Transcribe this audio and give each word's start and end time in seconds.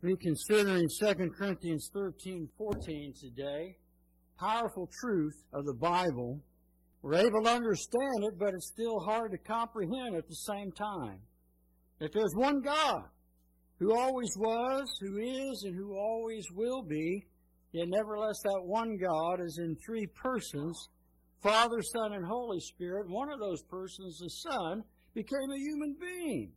We're 0.00 0.16
considering 0.16 0.86
2 1.00 1.30
Corinthians 1.36 1.90
13, 1.92 2.48
14 2.56 3.14
today. 3.20 3.76
Powerful 4.38 4.88
truth 5.00 5.34
of 5.52 5.64
the 5.64 5.74
Bible. 5.74 6.38
We're 7.02 7.14
able 7.14 7.42
to 7.42 7.50
understand 7.50 8.22
it, 8.22 8.38
but 8.38 8.54
it's 8.54 8.70
still 8.72 9.00
hard 9.00 9.32
to 9.32 9.38
comprehend 9.38 10.14
at 10.14 10.28
the 10.28 10.36
same 10.36 10.70
time. 10.70 11.18
That 11.98 12.12
there's 12.12 12.32
one 12.36 12.60
God 12.60 13.02
who 13.80 13.92
always 13.92 14.30
was, 14.38 14.86
who 15.00 15.18
is, 15.18 15.64
and 15.64 15.74
who 15.74 15.96
always 15.96 16.44
will 16.54 16.82
be, 16.82 17.26
yet 17.72 17.88
nevertheless 17.88 18.38
that 18.44 18.62
one 18.62 18.98
God 18.98 19.40
is 19.44 19.58
in 19.58 19.76
three 19.84 20.06
persons, 20.14 20.90
Father, 21.42 21.82
Son, 21.82 22.12
and 22.12 22.24
Holy 22.24 22.60
Spirit. 22.60 23.08
One 23.08 23.32
of 23.32 23.40
those 23.40 23.62
persons, 23.64 24.20
the 24.20 24.30
Son, 24.30 24.84
became 25.12 25.50
a 25.52 25.58
human 25.58 25.96
being. 26.00 26.52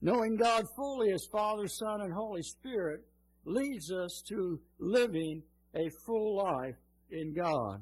Knowing 0.00 0.36
God 0.36 0.64
fully 0.76 1.12
as 1.12 1.26
Father, 1.32 1.66
Son, 1.66 2.02
and 2.02 2.12
Holy 2.12 2.42
Spirit 2.42 3.00
leads 3.44 3.90
us 3.90 4.22
to 4.28 4.60
living 4.78 5.42
a 5.74 5.88
full 6.06 6.36
life 6.36 6.76
in 7.10 7.34
God. 7.34 7.80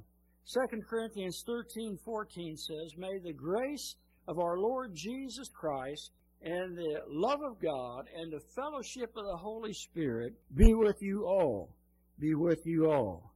2 0.52 0.80
Corinthians 0.88 1.42
13, 1.46 1.98
14 2.04 2.56
says, 2.56 2.96
May 2.96 3.18
the 3.18 3.32
grace 3.32 3.96
of 4.28 4.38
our 4.38 4.58
Lord 4.58 4.92
Jesus 4.94 5.48
Christ 5.48 6.12
and 6.42 6.76
the 6.76 7.02
love 7.08 7.40
of 7.42 7.60
God 7.60 8.06
and 8.16 8.32
the 8.32 8.44
fellowship 8.54 9.10
of 9.16 9.24
the 9.24 9.36
Holy 9.36 9.72
Spirit 9.72 10.34
be 10.54 10.74
with 10.74 11.02
you 11.02 11.26
all. 11.26 11.70
Be 12.18 12.34
with 12.34 12.60
you 12.64 12.90
all. 12.90 13.32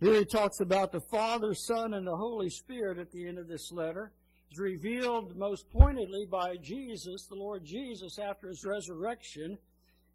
Here 0.00 0.14
he 0.14 0.24
talks 0.24 0.60
about 0.60 0.92
the 0.92 1.02
Father, 1.10 1.52
Son, 1.54 1.94
and 1.94 2.06
the 2.06 2.16
Holy 2.16 2.48
Spirit 2.48 2.98
at 2.98 3.12
the 3.12 3.28
end 3.28 3.38
of 3.38 3.46
this 3.46 3.70
letter 3.70 4.12
is 4.50 4.58
revealed 4.58 5.36
most 5.36 5.70
pointedly 5.70 6.26
by 6.30 6.56
Jesus, 6.62 7.26
the 7.28 7.36
Lord 7.36 7.64
Jesus, 7.64 8.18
after 8.18 8.48
his 8.48 8.64
resurrection 8.64 9.56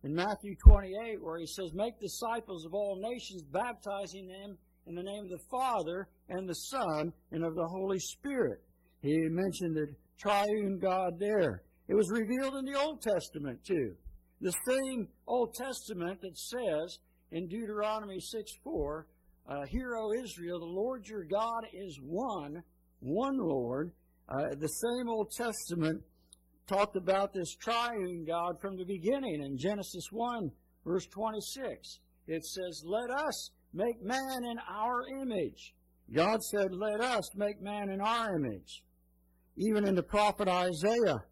in 0.04 0.14
Matthew 0.14 0.56
28, 0.58 1.24
where 1.24 1.40
he 1.40 1.48
says, 1.48 1.72
Make 1.74 2.00
disciples 2.00 2.66
of 2.66 2.74
all 2.74 3.00
nations, 3.02 3.44
baptizing 3.44 4.28
them 4.28 4.58
in 4.88 4.96
the 4.96 5.04
name 5.04 5.24
of 5.24 5.30
the 5.30 5.46
Father 5.50 6.10
and 6.30 6.48
the 6.48 6.54
Son 6.54 7.14
and 7.32 7.46
of 7.46 7.56
the 7.56 7.68
Holy 7.68 8.00
Spirit. 8.00 8.62
He 9.02 9.16
mentioned 9.30 9.76
the 9.76 9.88
triune 10.20 10.80
God 10.80 11.14
there. 11.20 11.64
It 11.88 11.96
was 11.96 12.10
revealed 12.12 12.56
in 12.56 12.66
the 12.66 12.78
Old 12.80 13.02
Testament 13.02 13.60
too. 13.66 13.96
The 14.42 14.54
same 14.68 15.08
Old 15.28 15.54
Testament 15.54 16.20
that 16.22 16.38
says 16.38 17.00
in 17.32 17.48
Deuteronomy 17.48 18.20
6 18.20 18.52
4, 18.64 19.08
uh, 19.48 19.66
Hear, 19.70 19.96
O 19.96 20.12
Israel, 20.24 20.60
the 20.60 20.66
Lord 20.66 21.08
your 21.08 21.24
God 21.24 21.68
is 21.74 22.00
one, 22.02 22.64
one 23.00 23.38
Lord, 23.38 23.92
uh, 24.28 24.56
the 24.60 24.68
same 24.68 25.10
Old 25.10 25.32
Testament 25.32 26.02
talked 26.68 26.96
about 26.96 27.34
this 27.34 27.56
triune 27.56 28.26
God 28.26 28.60
from 28.60 28.78
the 28.78 28.86
beginning 28.86 29.44
in 29.44 29.58
Genesis 29.58 30.12
1, 30.12 30.52
verse 30.86 31.06
26. 31.08 32.00
It 32.28 32.44
says, 32.44 32.84
Let 32.86 33.12
us 33.12 33.52
make 33.74 34.04
man 34.04 34.44
in 34.50 34.58
our 34.68 35.04
image. 35.22 35.76
God 36.12 36.42
said, 36.44 36.72
Let 36.72 37.02
us 37.02 37.30
make 37.36 37.62
man 37.62 37.90
in 37.90 38.02
our 38.02 38.36
image. 38.36 38.84
Even 39.58 39.88
in 39.88 39.96
the 39.96 40.04
prophet 40.04 40.48
Isaiah, 40.48 41.24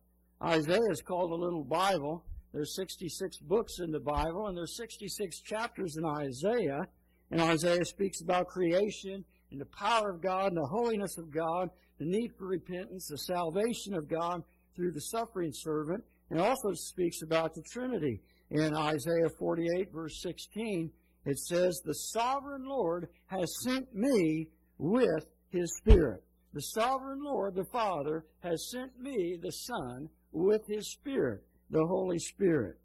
Isaiah 0.42 0.92
is 0.92 1.02
called 1.02 1.32
a 1.32 1.36
little 1.36 1.64
Bible. 1.64 2.24
There's 2.54 2.76
66 2.76 3.38
books 3.40 3.80
in 3.80 3.92
the 3.92 4.00
Bible, 4.00 4.48
and 4.48 4.56
there's 4.56 4.78
66 4.78 5.42
chapters 5.42 5.98
in 5.98 6.06
Isaiah. 6.06 6.88
And 7.32 7.42
Isaiah 7.42 7.86
speaks 7.86 8.22
about 8.22 8.48
creation 8.48 9.26
and 9.54 9.62
the 9.62 9.78
power 9.78 10.10
of 10.10 10.22
God 10.22 10.48
and 10.48 10.58
the 10.58 10.68
holiness 10.68 11.18
of 11.18 11.32
God 11.32 11.70
the 12.00 12.06
need 12.06 12.32
for 12.38 12.48
repentance, 12.48 13.08
the 13.08 13.18
salvation 13.18 13.94
of 13.94 14.10
God 14.10 14.44
through 14.76 14.92
the 14.92 15.02
suffering 15.02 15.52
servant, 15.54 16.04
and 16.30 16.40
also 16.40 16.74
speaks 16.74 17.22
about 17.22 17.54
the 17.54 17.62
Trinity. 17.72 18.22
In 18.50 18.76
Isaiah 18.76 19.30
48, 19.38 19.92
verse 19.94 20.22
16, 20.22 20.92
it 21.26 21.38
says, 21.38 21.82
The 21.86 21.94
sovereign 21.94 22.66
Lord 22.66 23.08
has 23.28 23.54
sent 23.64 23.94
me 23.94 24.50
with 24.78 25.26
his 25.50 25.78
Spirit. 25.78 26.24
The 26.54 26.62
sovereign 26.62 27.24
Lord, 27.24 27.56
the 27.56 27.66
Father, 27.72 28.26
has 28.42 28.70
sent 28.72 29.00
me, 29.00 29.38
the 29.42 29.52
Son, 29.52 30.10
with 30.32 30.62
his 30.68 30.92
Spirit, 30.92 31.44
the 31.70 31.86
Holy 31.86 32.20
Spirit. 32.20 32.78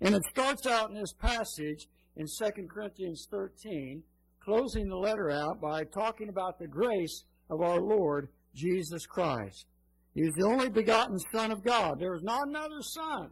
And 0.00 0.14
it 0.14 0.22
starts 0.30 0.66
out 0.66 0.90
in 0.90 0.96
this 0.96 1.12
passage 1.12 1.88
in 2.16 2.26
2 2.26 2.66
Corinthians 2.68 3.26
13, 3.30 4.02
closing 4.46 4.88
the 4.88 4.96
letter 4.96 5.28
out 5.28 5.60
by 5.60 5.82
talking 5.82 6.28
about 6.28 6.56
the 6.56 6.68
grace 6.68 7.24
of 7.50 7.60
our 7.60 7.80
Lord 7.80 8.28
Jesus 8.54 9.04
Christ. 9.04 9.66
He 10.14 10.20
is 10.20 10.34
the 10.34 10.46
only 10.46 10.70
begotten 10.70 11.18
Son 11.32 11.50
of 11.50 11.64
God. 11.64 11.98
There 11.98 12.14
is 12.14 12.22
not 12.22 12.46
another 12.46 12.80
Son 12.80 13.30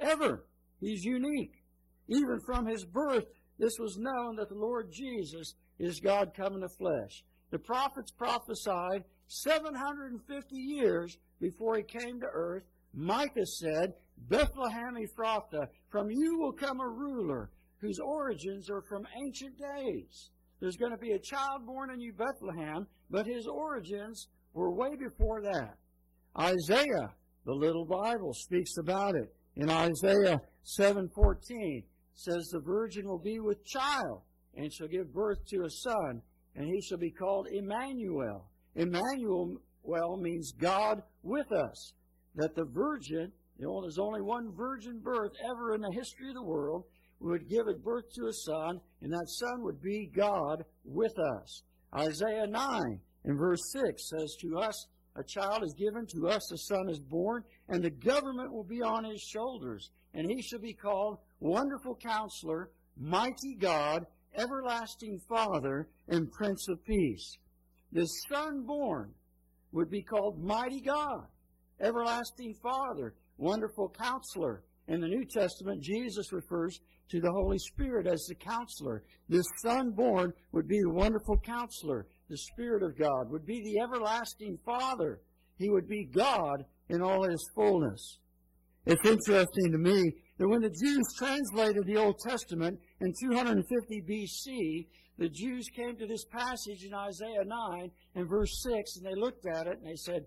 ever. 0.00 0.44
He's 0.80 1.04
unique. 1.04 1.62
Even 2.08 2.40
from 2.44 2.66
his 2.66 2.84
birth, 2.84 3.26
this 3.60 3.78
was 3.78 3.98
known 3.98 4.34
that 4.36 4.48
the 4.48 4.56
Lord 4.56 4.90
Jesus 4.92 5.54
is 5.78 6.00
God 6.00 6.32
come 6.36 6.54
in 6.54 6.60
the 6.60 6.68
flesh. 6.68 7.24
The 7.52 7.58
prophets 7.60 8.10
prophesied 8.10 9.04
750 9.28 10.56
years 10.56 11.18
before 11.40 11.76
he 11.76 11.84
came 11.84 12.20
to 12.20 12.26
earth. 12.26 12.64
Micah 12.92 13.46
said, 13.46 13.94
Bethlehem 14.28 14.96
Ephrathah, 14.96 15.68
from 15.88 16.10
you 16.10 16.36
will 16.38 16.52
come 16.52 16.80
a 16.80 16.88
ruler 16.88 17.50
whose 17.86 18.00
origins 18.00 18.68
are 18.68 18.82
from 18.82 19.06
ancient 19.24 19.56
days. 19.58 20.30
There's 20.60 20.76
going 20.76 20.92
to 20.92 20.98
be 20.98 21.12
a 21.12 21.18
child 21.18 21.66
born 21.66 21.90
in 21.90 22.00
you, 22.00 22.12
Bethlehem, 22.12 22.86
but 23.10 23.26
his 23.26 23.46
origins 23.46 24.28
were 24.54 24.72
way 24.72 24.96
before 24.96 25.42
that. 25.42 25.76
Isaiah, 26.38 27.14
the 27.44 27.52
little 27.52 27.84
Bible, 27.84 28.32
speaks 28.34 28.76
about 28.78 29.14
it. 29.14 29.34
In 29.54 29.70
Isaiah 29.70 30.40
7:14 30.78 31.84
says 32.14 32.48
the 32.48 32.60
virgin 32.60 33.06
will 33.06 33.22
be 33.22 33.38
with 33.40 33.64
child 33.64 34.22
and 34.54 34.72
shall 34.72 34.88
give 34.88 35.12
birth 35.12 35.38
to 35.48 35.64
a 35.64 35.70
son 35.70 36.22
and 36.54 36.66
he 36.66 36.80
shall 36.80 36.98
be 36.98 37.10
called 37.10 37.46
Emmanuel. 37.52 38.50
Emmanuel 38.74 39.60
means 40.20 40.52
God 40.52 41.02
with 41.22 41.52
us. 41.52 41.92
That 42.34 42.54
the 42.54 42.64
virgin, 42.64 43.32
you 43.58 43.66
know, 43.66 43.82
there's 43.82 43.98
only 43.98 44.22
one 44.22 44.52
virgin 44.54 45.00
birth 45.02 45.32
ever 45.44 45.74
in 45.74 45.80
the 45.80 45.92
history 45.92 46.28
of 46.28 46.34
the 46.34 46.42
world, 46.42 46.84
would 47.20 47.48
give 47.48 47.68
it 47.68 47.84
birth 47.84 48.12
to 48.14 48.26
a 48.26 48.32
son, 48.32 48.80
and 49.00 49.12
that 49.12 49.28
son 49.28 49.62
would 49.62 49.80
be 49.80 50.10
God 50.14 50.64
with 50.84 51.18
us. 51.18 51.62
Isaiah 51.94 52.46
9 52.46 53.00
in 53.24 53.36
verse 53.36 53.72
6 53.72 54.10
says, 54.10 54.36
To 54.42 54.58
us 54.58 54.86
a 55.16 55.24
child 55.24 55.62
is 55.64 55.74
given, 55.74 56.06
to 56.08 56.28
us 56.28 56.52
a 56.52 56.58
son 56.58 56.88
is 56.90 57.00
born, 57.00 57.42
and 57.68 57.82
the 57.82 57.90
government 57.90 58.52
will 58.52 58.64
be 58.64 58.82
on 58.82 59.04
his 59.04 59.22
shoulders, 59.22 59.90
and 60.14 60.30
he 60.30 60.42
shall 60.42 60.58
be 60.58 60.74
called 60.74 61.18
Wonderful 61.40 61.96
Counselor, 61.96 62.70
Mighty 62.98 63.56
God, 63.58 64.06
Everlasting 64.36 65.20
Father, 65.28 65.88
and 66.08 66.30
Prince 66.30 66.68
of 66.68 66.84
Peace. 66.84 67.38
The 67.92 68.06
son 68.28 68.64
born 68.66 69.12
would 69.72 69.90
be 69.90 70.02
called 70.02 70.42
Mighty 70.42 70.80
God, 70.80 71.26
Everlasting 71.80 72.54
Father, 72.62 73.14
Wonderful 73.38 73.94
Counselor. 73.98 74.62
In 74.88 75.00
the 75.00 75.08
New 75.08 75.24
Testament, 75.24 75.82
Jesus 75.82 76.32
refers 76.32 76.78
to 77.10 77.20
the 77.20 77.30
Holy 77.30 77.58
Spirit 77.58 78.06
as 78.06 78.26
the 78.26 78.34
counselor. 78.34 79.04
This 79.28 79.46
son 79.62 79.90
born 79.90 80.32
would 80.52 80.68
be 80.68 80.80
the 80.80 80.90
wonderful 80.90 81.38
counselor. 81.38 82.06
The 82.28 82.38
Spirit 82.38 82.82
of 82.82 82.98
God 82.98 83.30
would 83.30 83.46
be 83.46 83.62
the 83.62 83.80
everlasting 83.80 84.58
Father. 84.64 85.20
He 85.56 85.70
would 85.70 85.88
be 85.88 86.04
God 86.04 86.64
in 86.88 87.02
all 87.02 87.22
his 87.28 87.50
fullness. 87.54 88.18
It's 88.84 89.04
interesting 89.04 89.72
to 89.72 89.78
me 89.78 90.12
that 90.38 90.48
when 90.48 90.60
the 90.60 90.70
Jews 90.70 91.04
translated 91.18 91.86
the 91.86 91.96
Old 91.96 92.18
Testament 92.18 92.78
in 93.00 93.12
250 93.20 94.02
BC, 94.02 94.86
the 95.18 95.28
Jews 95.28 95.66
came 95.74 95.96
to 95.96 96.06
this 96.06 96.24
passage 96.26 96.84
in 96.84 96.94
Isaiah 96.94 97.44
9 97.44 97.90
and 98.14 98.28
verse 98.28 98.62
6 98.62 98.96
and 98.96 99.06
they 99.06 99.18
looked 99.18 99.46
at 99.46 99.66
it 99.66 99.78
and 99.78 99.86
they 99.86 99.96
said, 99.96 100.26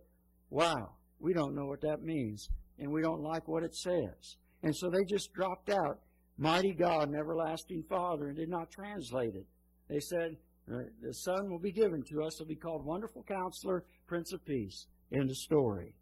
Wow, 0.50 0.96
we 1.20 1.34
don't 1.34 1.56
know 1.56 1.68
what 1.68 1.82
that 1.82 2.02
means 2.02 2.50
and 2.80 2.92
we 2.92 3.02
don't 3.02 3.22
like 3.22 3.48
what 3.48 3.64
it 3.64 3.76
says. 3.76 4.38
And 4.64 4.76
so 4.76 4.90
they 4.90 5.04
just 5.08 5.32
dropped 5.34 5.70
out 5.70 6.00
mighty 6.40 6.74
God 6.74 7.10
and 7.10 7.16
everlasting 7.16 7.84
Father, 7.90 8.30
and 8.30 8.38
did 8.38 8.50
not 8.50 8.72
translate 8.72 9.36
it. 9.36 9.46
They 9.90 10.00
said, 10.00 10.38
uh, 10.72 10.84
the 11.02 11.14
Son 11.14 11.50
will 11.50 11.60
be 11.60 11.72
given 11.72 12.04
to 12.10 12.24
us. 12.24 12.38
He'll 12.38 12.48
be 12.48 12.56
called 12.56 12.86
Wonderful 12.86 13.24
Counselor, 13.24 13.84
Prince 14.08 14.34
of 14.34 14.46
Peace. 14.46 14.88
End 15.12 15.30
of 15.30 15.36
story. 15.36 15.94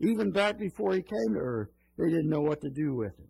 Even 0.00 0.30
back 0.30 0.58
before 0.58 0.94
he 0.94 1.02
came 1.02 1.34
to 1.34 1.40
earth, 1.40 1.68
they 1.98 2.08
didn't 2.08 2.28
know 2.28 2.40
what 2.40 2.60
to 2.60 2.70
do 2.70 2.94
with 2.94 3.18
it. 3.18 3.28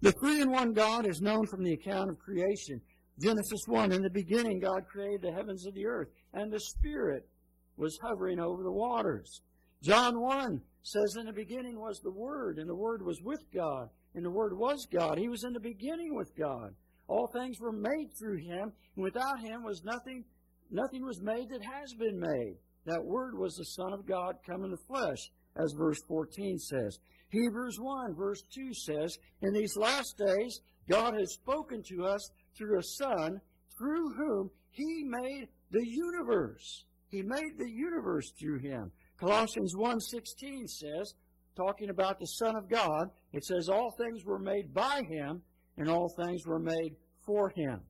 The 0.00 0.12
three 0.12 0.40
in 0.40 0.50
one 0.50 0.72
God 0.72 1.06
is 1.06 1.20
known 1.20 1.46
from 1.46 1.64
the 1.64 1.72
account 1.72 2.10
of 2.10 2.18
creation. 2.18 2.80
Genesis 3.20 3.60
1, 3.66 3.92
in 3.92 4.02
the 4.02 4.10
beginning 4.10 4.60
God 4.60 4.86
created 4.86 5.22
the 5.22 5.32
heavens 5.32 5.66
and 5.66 5.74
the 5.74 5.86
earth, 5.86 6.08
and 6.32 6.52
the 6.52 6.60
Spirit 6.60 7.28
was 7.76 7.98
hovering 8.00 8.38
over 8.38 8.62
the 8.62 8.72
waters. 8.72 9.42
John 9.82 10.20
1 10.20 10.60
says, 10.82 11.16
In 11.18 11.26
the 11.26 11.32
beginning 11.32 11.78
was 11.78 12.00
the 12.00 12.12
Word, 12.12 12.58
and 12.58 12.68
the 12.68 12.76
Word 12.76 13.04
was 13.04 13.20
with 13.22 13.40
God, 13.52 13.88
and 14.14 14.24
the 14.24 14.30
Word 14.30 14.56
was 14.56 14.86
God. 14.90 15.18
He 15.18 15.28
was 15.28 15.44
in 15.44 15.52
the 15.52 15.60
beginning 15.60 16.14
with 16.14 16.34
God. 16.36 16.74
All 17.08 17.26
things 17.26 17.58
were 17.58 17.72
made 17.72 18.10
through 18.18 18.36
him, 18.36 18.72
and 18.94 19.02
without 19.02 19.40
him 19.40 19.64
was 19.64 19.82
nothing 19.82 20.24
nothing 20.70 21.02
was 21.02 21.22
made 21.22 21.48
that 21.48 21.64
has 21.64 21.94
been 21.94 22.20
made. 22.20 22.56
That 22.84 23.04
word 23.04 23.36
was 23.36 23.54
the 23.54 23.64
Son 23.64 23.92
of 23.92 24.06
God 24.06 24.36
come 24.46 24.64
in 24.64 24.70
the 24.70 24.76
flesh, 24.86 25.30
as 25.56 25.72
verse 25.76 25.98
14 26.06 26.58
says. 26.58 26.98
Hebrews 27.30 27.78
1 27.80 28.14
verse 28.14 28.42
2 28.54 28.74
says, 28.74 29.16
In 29.42 29.52
these 29.54 29.76
last 29.76 30.18
days, 30.18 30.60
God 30.88 31.14
has 31.18 31.32
spoken 31.34 31.82
to 31.88 32.04
us 32.04 32.30
through 32.56 32.78
a 32.78 32.82
Son, 32.82 33.40
through 33.78 34.14
whom 34.14 34.50
He 34.70 35.04
made 35.04 35.48
the 35.70 35.86
universe. 35.86 36.84
He 37.08 37.22
made 37.22 37.58
the 37.58 37.70
universe 37.70 38.30
through 38.38 38.60
Him. 38.60 38.92
Colossians 39.18 39.74
1.16 39.74 40.68
says, 40.68 41.14
talking 41.58 41.90
about 41.90 42.20
the 42.20 42.26
Son 42.26 42.54
of 42.54 42.68
God, 42.68 43.10
it 43.32 43.44
says, 43.44 43.68
All 43.68 43.92
things 43.98 44.24
were 44.24 44.38
made 44.38 44.72
by 44.72 45.02
Him, 45.08 45.42
and 45.76 45.90
all 45.90 46.08
things 46.08 46.46
were 46.46 46.60
made 46.60 46.94
for 47.26 47.50
Him. 47.50 47.80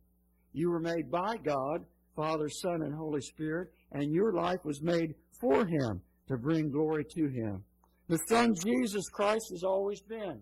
You 0.52 0.70
were 0.70 0.80
made 0.80 1.10
by 1.10 1.36
God, 1.36 1.84
Father, 2.16 2.48
Son, 2.48 2.82
and 2.82 2.94
Holy 2.94 3.20
Spirit, 3.20 3.68
and 3.92 4.12
your 4.12 4.32
life 4.32 4.64
was 4.64 4.82
made 4.82 5.14
for 5.40 5.66
Him 5.66 6.00
to 6.28 6.36
bring 6.36 6.70
glory 6.70 7.04
to 7.14 7.28
Him. 7.28 7.62
The 8.08 8.18
Son 8.28 8.54
Jesus 8.64 9.08
Christ 9.10 9.50
has 9.50 9.62
always 9.62 10.00
been. 10.00 10.40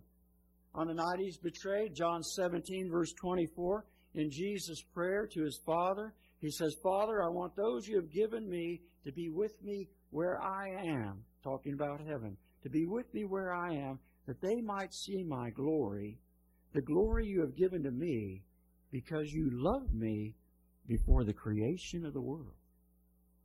On 0.74 0.86
the 0.86 0.94
night 0.94 1.18
He's 1.18 1.38
betrayed, 1.38 1.94
John 1.94 2.22
17, 2.22 2.88
verse 2.90 3.12
24, 3.20 3.84
in 4.14 4.30
Jesus' 4.30 4.82
prayer 4.94 5.26
to 5.32 5.42
His 5.42 5.60
Father, 5.66 6.14
He 6.40 6.50
says, 6.50 6.76
Father, 6.82 7.24
I 7.24 7.28
want 7.28 7.56
those 7.56 7.88
you 7.88 7.96
have 7.96 8.12
given 8.12 8.48
me 8.48 8.82
to 9.04 9.12
be 9.12 9.30
with 9.30 9.52
me 9.64 9.88
where 10.10 10.40
I 10.40 10.68
am, 10.68 11.24
talking 11.42 11.72
about 11.74 12.00
heaven, 12.00 12.36
to 12.66 12.70
be 12.70 12.84
with 12.84 13.06
me 13.14 13.24
where 13.24 13.54
I 13.54 13.74
am, 13.74 14.00
that 14.26 14.40
they 14.40 14.60
might 14.60 14.92
see 14.92 15.22
my 15.22 15.50
glory, 15.50 16.18
the 16.74 16.80
glory 16.80 17.24
you 17.24 17.40
have 17.40 17.56
given 17.56 17.84
to 17.84 17.92
me, 17.92 18.42
because 18.90 19.30
you 19.30 19.50
loved 19.52 19.94
me 19.94 20.34
before 20.88 21.22
the 21.22 21.32
creation 21.32 22.04
of 22.04 22.12
the 22.12 22.20
world. 22.20 22.56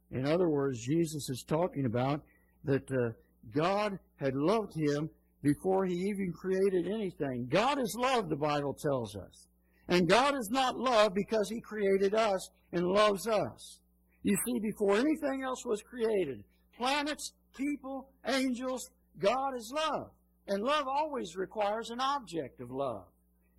In 0.09 0.25
other 0.25 0.49
words, 0.49 0.83
Jesus 0.83 1.29
is 1.29 1.45
talking 1.47 1.85
about 1.85 2.21
that 2.63 2.91
uh, 2.91 3.11
God 3.55 3.99
had 4.15 4.33
loved 4.33 4.73
him 4.75 5.07
before 5.43 5.85
he 5.85 5.93
even 5.93 6.33
created 6.33 6.87
anything. 6.87 7.47
God 7.47 7.79
is 7.79 7.95
love, 7.99 8.27
the 8.27 8.35
Bible 8.35 8.73
tells 8.73 9.15
us. 9.15 9.47
And 9.87 10.09
God 10.09 10.33
is 10.35 10.49
not 10.49 10.79
love 10.79 11.13
because 11.13 11.47
he 11.47 11.61
created 11.61 12.15
us 12.15 12.49
and 12.71 12.87
loves 12.87 13.27
us. 13.27 13.81
You 14.23 14.35
see, 14.47 14.59
before 14.59 14.95
anything 14.95 15.43
else 15.43 15.63
was 15.63 15.83
created, 15.83 16.43
planets, 16.75 17.33
people, 17.55 18.09
angels, 18.25 18.89
God 19.19 19.55
is 19.55 19.73
love. 19.75 20.11
And 20.47 20.63
love 20.63 20.85
always 20.87 21.35
requires 21.35 21.89
an 21.89 21.99
object 21.99 22.61
of 22.61 22.71
love. 22.71 23.05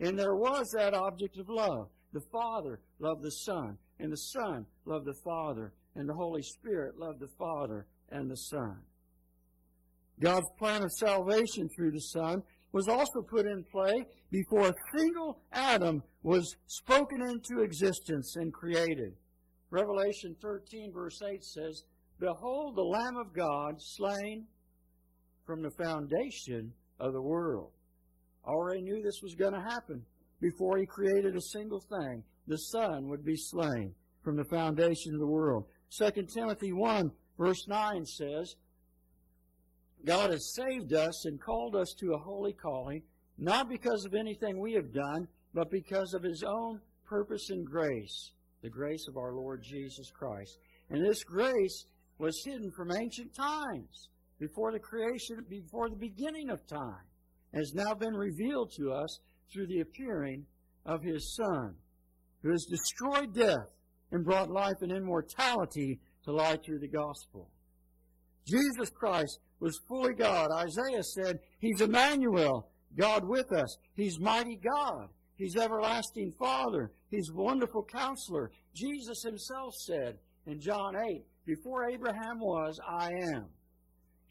And 0.00 0.18
there 0.18 0.34
was 0.34 0.70
that 0.76 0.94
object 0.94 1.38
of 1.38 1.48
love. 1.48 1.88
The 2.12 2.22
Father 2.32 2.80
loved 2.98 3.22
the 3.22 3.30
Son, 3.30 3.78
and 3.98 4.12
the 4.12 4.16
Son 4.16 4.66
loved 4.84 5.06
the 5.06 5.18
Father, 5.24 5.72
and 5.94 6.08
the 6.08 6.14
Holy 6.14 6.42
Spirit 6.42 6.98
loved 6.98 7.20
the 7.20 7.30
Father 7.38 7.86
and 8.10 8.30
the 8.30 8.36
Son. 8.36 8.76
God's 10.20 10.50
plan 10.58 10.82
of 10.82 10.92
salvation 10.92 11.68
through 11.74 11.92
the 11.92 12.00
Son 12.00 12.42
was 12.72 12.88
also 12.88 13.22
put 13.22 13.46
in 13.46 13.64
play 13.70 14.06
before 14.30 14.68
a 14.68 14.74
single 14.96 15.40
atom 15.52 16.02
was 16.22 16.56
spoken 16.66 17.22
into 17.22 17.62
existence 17.62 18.36
and 18.36 18.52
created. 18.52 19.14
Revelation 19.70 20.36
13, 20.42 20.92
verse 20.92 21.20
8 21.22 21.42
says, 21.44 21.84
Behold 22.18 22.76
the 22.76 22.82
Lamb 22.82 23.16
of 23.16 23.34
God 23.34 23.76
slain 23.78 24.46
from 25.52 25.60
the 25.62 25.84
foundation 25.84 26.72
of 26.98 27.12
the 27.12 27.20
world. 27.20 27.72
Already 28.46 28.80
knew 28.80 29.02
this 29.02 29.20
was 29.22 29.34
going 29.34 29.52
to 29.52 29.60
happen 29.60 30.02
before 30.40 30.78
he 30.78 30.86
created 30.86 31.36
a 31.36 31.42
single 31.42 31.80
thing. 31.90 32.24
The 32.46 32.56
Son 32.56 33.06
would 33.10 33.22
be 33.22 33.36
slain 33.36 33.92
from 34.24 34.38
the 34.38 34.46
foundation 34.46 35.12
of 35.12 35.20
the 35.20 35.26
world. 35.26 35.66
2 35.98 36.10
Timothy 36.34 36.72
1, 36.72 37.10
verse 37.36 37.68
9 37.68 38.06
says, 38.06 38.54
God 40.06 40.30
has 40.30 40.54
saved 40.54 40.94
us 40.94 41.26
and 41.26 41.38
called 41.38 41.76
us 41.76 41.94
to 42.00 42.14
a 42.14 42.18
holy 42.18 42.54
calling, 42.54 43.02
not 43.36 43.68
because 43.68 44.06
of 44.06 44.14
anything 44.14 44.58
we 44.58 44.72
have 44.72 44.94
done, 44.94 45.28
but 45.52 45.70
because 45.70 46.14
of 46.14 46.22
His 46.22 46.42
own 46.42 46.80
purpose 47.04 47.50
and 47.50 47.66
grace, 47.66 48.30
the 48.62 48.70
grace 48.70 49.06
of 49.06 49.18
our 49.18 49.34
Lord 49.34 49.62
Jesus 49.62 50.10
Christ. 50.10 50.56
And 50.88 51.04
this 51.04 51.22
grace 51.24 51.84
was 52.16 52.42
hidden 52.42 52.70
from 52.70 52.90
ancient 52.90 53.34
times, 53.34 54.08
before 54.42 54.72
the 54.72 54.78
creation, 54.80 55.36
before 55.48 55.88
the 55.88 55.94
beginning 55.94 56.50
of 56.50 56.66
time, 56.66 57.04
has 57.54 57.74
now 57.74 57.94
been 57.94 58.12
revealed 58.12 58.72
to 58.76 58.90
us 58.90 59.20
through 59.52 59.68
the 59.68 59.78
appearing 59.78 60.44
of 60.84 61.00
His 61.00 61.36
Son, 61.36 61.76
who 62.42 62.50
has 62.50 62.66
destroyed 62.68 63.32
death 63.32 63.70
and 64.10 64.24
brought 64.24 64.50
life 64.50 64.74
and 64.80 64.90
immortality 64.90 66.00
to 66.24 66.32
light 66.32 66.64
through 66.64 66.80
the 66.80 66.88
gospel. 66.88 67.50
Jesus 68.44 68.90
Christ 68.90 69.38
was 69.60 69.78
fully 69.86 70.14
God. 70.14 70.48
Isaiah 70.50 71.04
said, 71.04 71.38
He's 71.60 71.80
Emmanuel, 71.80 72.68
God 72.98 73.24
with 73.24 73.46
us. 73.52 73.76
He's 73.94 74.18
mighty 74.18 74.56
God. 74.56 75.06
He's 75.36 75.56
everlasting 75.56 76.32
Father. 76.36 76.90
He's 77.12 77.30
wonderful 77.32 77.84
counselor. 77.84 78.50
Jesus 78.74 79.22
himself 79.22 79.72
said 79.86 80.18
in 80.46 80.60
John 80.60 80.96
8, 80.96 81.22
Before 81.46 81.88
Abraham 81.88 82.40
was, 82.40 82.80
I 82.88 83.10
am. 83.34 83.46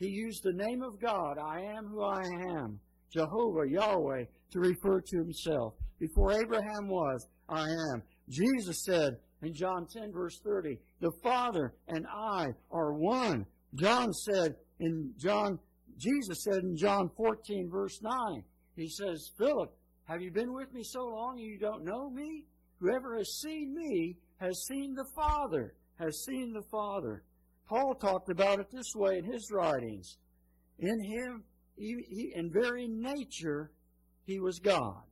He 0.01 0.07
used 0.07 0.41
the 0.41 0.51
name 0.51 0.81
of 0.81 0.99
God, 0.99 1.37
I 1.37 1.61
am 1.61 1.85
who 1.85 2.01
I 2.01 2.23
am, 2.23 2.79
Jehovah, 3.13 3.69
Yahweh, 3.69 4.23
to 4.49 4.59
refer 4.59 4.99
to 4.99 5.17
himself. 5.17 5.75
Before 5.99 6.33
Abraham 6.33 6.87
was, 6.87 7.27
I 7.47 7.67
am. 7.91 8.01
Jesus 8.27 8.83
said 8.83 9.17
in 9.43 9.53
John 9.53 9.85
10, 9.85 10.11
verse 10.11 10.39
30, 10.43 10.79
The 11.01 11.11
Father 11.21 11.75
and 11.87 12.07
I 12.07 12.47
are 12.71 12.93
one. 12.93 13.45
John 13.75 14.11
said 14.11 14.55
in 14.79 15.13
John, 15.19 15.59
Jesus 15.99 16.45
said 16.45 16.63
in 16.63 16.75
John 16.75 17.11
14, 17.15 17.69
verse 17.69 18.01
9, 18.01 18.43
He 18.75 18.89
says, 18.89 19.29
Philip, 19.37 19.71
have 20.05 20.23
you 20.23 20.31
been 20.31 20.51
with 20.51 20.73
me 20.73 20.81
so 20.83 21.05
long 21.05 21.37
and 21.37 21.47
you 21.47 21.59
don't 21.59 21.85
know 21.85 22.09
me? 22.09 22.45
Whoever 22.79 23.19
has 23.19 23.39
seen 23.39 23.75
me 23.75 24.17
has 24.37 24.65
seen 24.65 24.95
the 24.95 25.05
Father, 25.15 25.75
has 25.99 26.25
seen 26.25 26.53
the 26.53 26.65
Father. 26.71 27.21
Paul 27.67 27.95
talked 27.95 28.29
about 28.29 28.59
it 28.59 28.67
this 28.71 28.93
way 28.95 29.17
in 29.17 29.25
his 29.25 29.49
writings. 29.51 30.17
In 30.79 31.03
him, 31.03 31.43
he, 31.77 31.95
he, 32.09 32.33
in 32.35 32.51
very 32.51 32.87
nature, 32.87 33.71
he 34.25 34.39
was 34.39 34.59
God. 34.59 35.03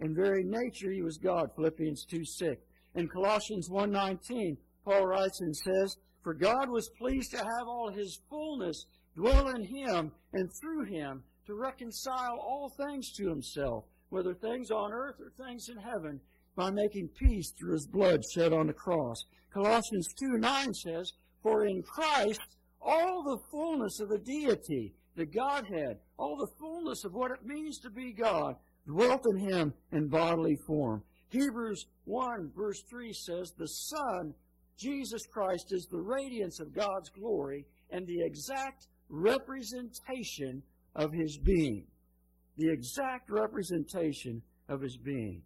In 0.00 0.14
very 0.14 0.44
nature, 0.44 0.90
he 0.90 1.02
was 1.02 1.18
God. 1.18 1.50
Philippians 1.54 2.04
2 2.04 2.24
6. 2.24 2.62
In 2.94 3.08
Colossians 3.08 3.68
1.19, 3.68 4.56
Paul 4.84 5.06
writes 5.06 5.40
and 5.40 5.54
says, 5.56 5.96
For 6.22 6.34
God 6.34 6.70
was 6.70 6.90
pleased 6.98 7.32
to 7.32 7.38
have 7.38 7.66
all 7.66 7.90
his 7.90 8.20
fullness 8.28 8.86
dwell 9.14 9.48
in 9.48 9.64
him 9.64 10.12
and 10.32 10.50
through 10.60 10.84
him 10.84 11.22
to 11.46 11.54
reconcile 11.54 12.38
all 12.38 12.70
things 12.70 13.12
to 13.12 13.28
himself, 13.28 13.84
whether 14.10 14.34
things 14.34 14.70
on 14.70 14.92
earth 14.92 15.16
or 15.20 15.32
things 15.44 15.68
in 15.68 15.76
heaven, 15.76 16.20
by 16.54 16.70
making 16.70 17.08
peace 17.08 17.52
through 17.52 17.72
his 17.72 17.86
blood 17.86 18.20
shed 18.34 18.52
on 18.52 18.66
the 18.66 18.72
cross. 18.72 19.24
Colossians 19.52 20.08
2 20.18 20.38
9 20.38 20.74
says, 20.74 21.12
For 21.46 21.64
in 21.64 21.80
Christ 21.84 22.40
all 22.80 23.22
the 23.22 23.38
fullness 23.52 24.00
of 24.00 24.08
the 24.08 24.18
deity, 24.18 24.96
the 25.14 25.26
Godhead, 25.26 25.98
all 26.18 26.36
the 26.36 26.50
fullness 26.58 27.04
of 27.04 27.14
what 27.14 27.30
it 27.30 27.46
means 27.46 27.78
to 27.82 27.90
be 27.90 28.12
God, 28.12 28.56
dwelt 28.84 29.24
in 29.30 29.38
him 29.38 29.72
in 29.92 30.08
bodily 30.08 30.56
form. 30.66 31.04
Hebrews 31.28 31.86
1 32.04 32.50
verse 32.56 32.82
3 32.90 33.12
says, 33.12 33.52
The 33.52 33.68
Son, 33.68 34.34
Jesus 34.76 35.24
Christ, 35.32 35.70
is 35.70 35.86
the 35.86 36.00
radiance 36.00 36.58
of 36.58 36.74
God's 36.74 37.10
glory 37.10 37.64
and 37.90 38.04
the 38.08 38.22
exact 38.22 38.88
representation 39.08 40.64
of 40.96 41.12
his 41.12 41.38
being. 41.38 41.86
The 42.56 42.72
exact 42.72 43.30
representation 43.30 44.42
of 44.68 44.80
his 44.80 44.96
being. 44.96 45.42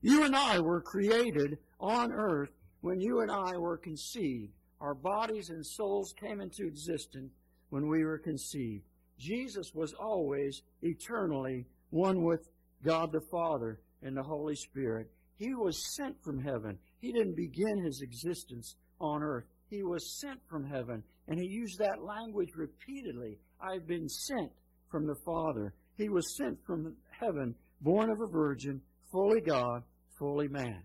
You 0.00 0.22
and 0.22 0.36
I 0.36 0.60
were 0.60 0.80
created 0.80 1.58
on 1.80 2.12
earth 2.12 2.52
when 2.82 3.00
you 3.00 3.22
and 3.22 3.32
I 3.32 3.56
were 3.56 3.78
conceived. 3.78 4.52
Our 4.84 4.94
bodies 4.94 5.48
and 5.48 5.64
souls 5.64 6.12
came 6.20 6.42
into 6.42 6.66
existence 6.66 7.32
when 7.70 7.88
we 7.88 8.04
were 8.04 8.18
conceived. 8.18 8.84
Jesus 9.18 9.72
was 9.72 9.94
always 9.94 10.60
eternally 10.82 11.64
one 11.88 12.22
with 12.22 12.50
God 12.84 13.10
the 13.10 13.22
Father 13.30 13.80
and 14.02 14.14
the 14.14 14.22
Holy 14.22 14.54
Spirit. 14.54 15.10
He 15.36 15.54
was 15.54 15.96
sent 15.96 16.22
from 16.22 16.38
heaven. 16.38 16.78
He 17.00 17.12
didn't 17.12 17.34
begin 17.34 17.82
his 17.82 18.02
existence 18.02 18.76
on 19.00 19.22
earth. 19.22 19.46
He 19.70 19.82
was 19.82 20.20
sent 20.20 20.40
from 20.50 20.66
heaven. 20.66 21.02
And 21.28 21.40
he 21.40 21.46
used 21.46 21.78
that 21.78 22.04
language 22.04 22.50
repeatedly. 22.54 23.38
I've 23.62 23.86
been 23.86 24.10
sent 24.10 24.52
from 24.90 25.06
the 25.06 25.16
Father. 25.24 25.72
He 25.96 26.10
was 26.10 26.36
sent 26.36 26.58
from 26.66 26.94
heaven, 27.08 27.54
born 27.80 28.10
of 28.10 28.20
a 28.20 28.30
virgin, 28.30 28.82
fully 29.10 29.40
God, 29.40 29.82
fully 30.18 30.48
man. 30.48 30.82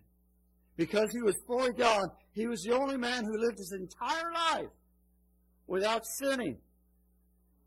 Because 0.79 1.12
he 1.12 1.21
was 1.21 1.36
fully 1.45 1.74
God, 1.74 2.07
he 2.31 2.48
was 2.48 2.63
the 2.63 2.74
only 2.74 2.95
man 2.95 3.25
who 3.25 3.38
lived 3.38 3.57
his 3.57 3.74
entire 3.74 4.31
life 4.31 4.69
without 5.67 6.05
sinning. 6.05 6.57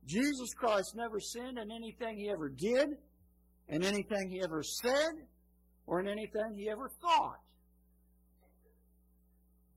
Jesus 0.07 0.55
Christ 0.55 0.95
never 0.97 1.21
sinned 1.21 1.59
in 1.59 1.71
anything 1.71 2.17
he 2.17 2.31
ever 2.31 2.49
did, 2.49 2.89
in 3.69 3.85
anything 3.85 4.31
he 4.31 4.41
ever 4.43 4.63
said, 4.63 5.13
or 5.87 6.01
in 6.01 6.09
anything 6.09 6.55
he 6.57 6.71
ever 6.71 6.89
thought. 7.03 7.41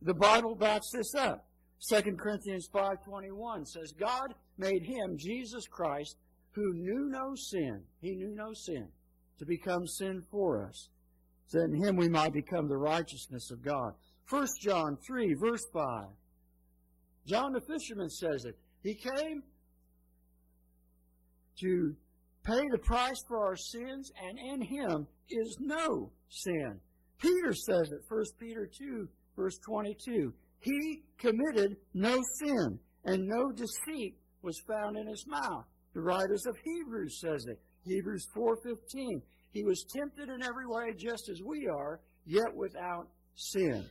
The 0.02 0.14
Bible 0.14 0.56
backs 0.56 0.92
this 0.94 1.14
up. 1.14 1.46
2 1.90 2.16
Corinthians 2.16 2.70
5.21 2.74 3.68
says, 3.68 3.92
God 4.00 4.34
made 4.58 4.84
him, 4.84 5.18
Jesus 5.18 5.68
Christ, 5.68 6.16
who 6.52 6.74
knew 6.74 7.10
no 7.10 7.36
sin, 7.36 7.82
he 8.00 8.16
knew 8.16 8.34
no 8.34 8.54
sin, 8.54 8.88
to 9.40 9.46
become 9.46 9.86
sin 9.86 10.24
for 10.32 10.66
us, 10.66 10.88
that 11.52 11.66
in 11.66 11.84
him 11.84 11.96
we 11.96 12.10
might 12.10 12.34
become 12.34 12.68
the 12.68 12.78
righteousness 12.78 13.52
of 13.52 13.64
God. 13.64 13.94
1 14.30 14.48
John 14.62 14.98
3, 15.06 15.34
verse 15.36 15.66
5. 15.74 16.08
John 17.28 17.54
the 17.54 17.62
fisherman 17.62 18.10
says 18.10 18.46
it. 18.46 18.58
He 18.82 18.96
came 18.96 19.44
to 21.62 21.96
pay 22.44 22.62
the 22.72 22.78
price 22.78 23.22
for 23.28 23.46
our 23.46 23.56
sins, 23.56 24.12
and 24.28 24.38
in 24.38 24.62
him 24.62 25.08
is 25.30 25.58
no 25.60 26.12
sin. 26.30 26.80
Peter 27.20 27.54
says 27.54 27.92
it, 27.92 28.02
1 28.08 28.24
Peter 28.40 28.70
2, 28.78 29.08
verse 29.36 29.58
22. 29.66 30.34
He 30.60 31.04
committed 31.18 31.78
no 31.94 32.22
sin, 32.40 32.80
and 33.06 33.28
no 33.28 33.52
deceit 33.52 34.18
was 34.42 34.60
found 34.68 34.98
in 34.98 35.08
his 35.08 35.26
mouth. 35.28 35.66
The 35.94 36.02
writers 36.02 36.46
of 36.46 36.58
Hebrews 36.64 37.20
says 37.22 37.46
it. 37.48 37.60
Hebrews 37.84 38.28
4:15. 38.36 39.22
He 39.56 39.64
was 39.64 39.86
tempted 39.86 40.28
in 40.28 40.44
every 40.44 40.68
way 40.68 40.94
just 40.98 41.30
as 41.30 41.42
we 41.42 41.66
are, 41.70 42.02
yet 42.26 42.54
without 42.54 43.08
sin. 43.36 43.86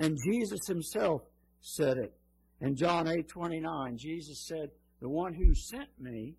And 0.00 0.18
Jesus 0.26 0.66
himself 0.66 1.22
said 1.60 1.96
it. 1.96 2.12
In 2.60 2.74
John 2.74 3.06
8:29, 3.06 3.96
Jesus 3.96 4.44
said, 4.48 4.72
"The 4.98 5.08
one 5.08 5.32
who 5.32 5.54
sent 5.54 5.96
me, 6.00 6.36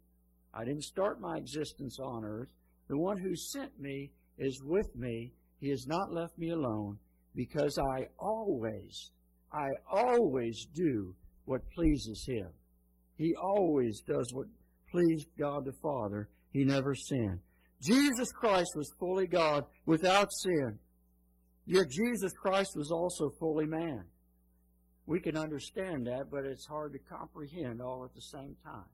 I 0.54 0.66
didn't 0.66 0.84
start 0.84 1.22
my 1.22 1.38
existence 1.38 1.98
on 1.98 2.26
earth. 2.26 2.50
The 2.90 2.98
one 2.98 3.18
who 3.18 3.38
sent 3.38 3.80
me 3.80 4.12
is 4.38 4.62
with 4.62 4.94
me. 4.98 5.34
He 5.62 5.70
has 5.70 5.88
not 5.88 6.12
left 6.12 6.38
me 6.38 6.50
alone 6.50 7.00
because 7.34 7.80
I 7.80 8.10
always, 8.20 9.12
I 9.50 9.70
always 9.90 10.66
do 10.74 11.16
what 11.46 11.70
pleases 11.70 12.26
him." 12.26 12.52
He 13.16 13.34
always 13.36 14.02
does 14.02 14.34
what 14.34 14.48
pleased 14.92 15.30
God 15.38 15.64
the 15.64 15.72
Father. 15.82 16.28
He 16.52 16.66
never 16.66 16.96
sinned. 16.96 17.40
Jesus 17.84 18.32
Christ 18.32 18.72
was 18.76 18.94
fully 19.00 19.28
God 19.28 19.66
without 19.86 20.32
sin. 20.32 20.80
Yet 21.66 21.90
Jesus 21.90 22.34
Christ 22.34 22.72
was 22.76 22.92
also 22.92 23.30
fully 23.40 23.66
man. 23.66 24.06
We 25.06 25.20
can 25.20 25.36
understand 25.36 26.08
that, 26.08 26.32
but 26.32 26.46
it's 26.46 26.66
hard 26.66 26.94
to 26.94 27.00
comprehend 27.00 27.82
all 27.82 28.06
at 28.06 28.14
the 28.16 28.22
same 28.22 28.56
time. 28.64 28.86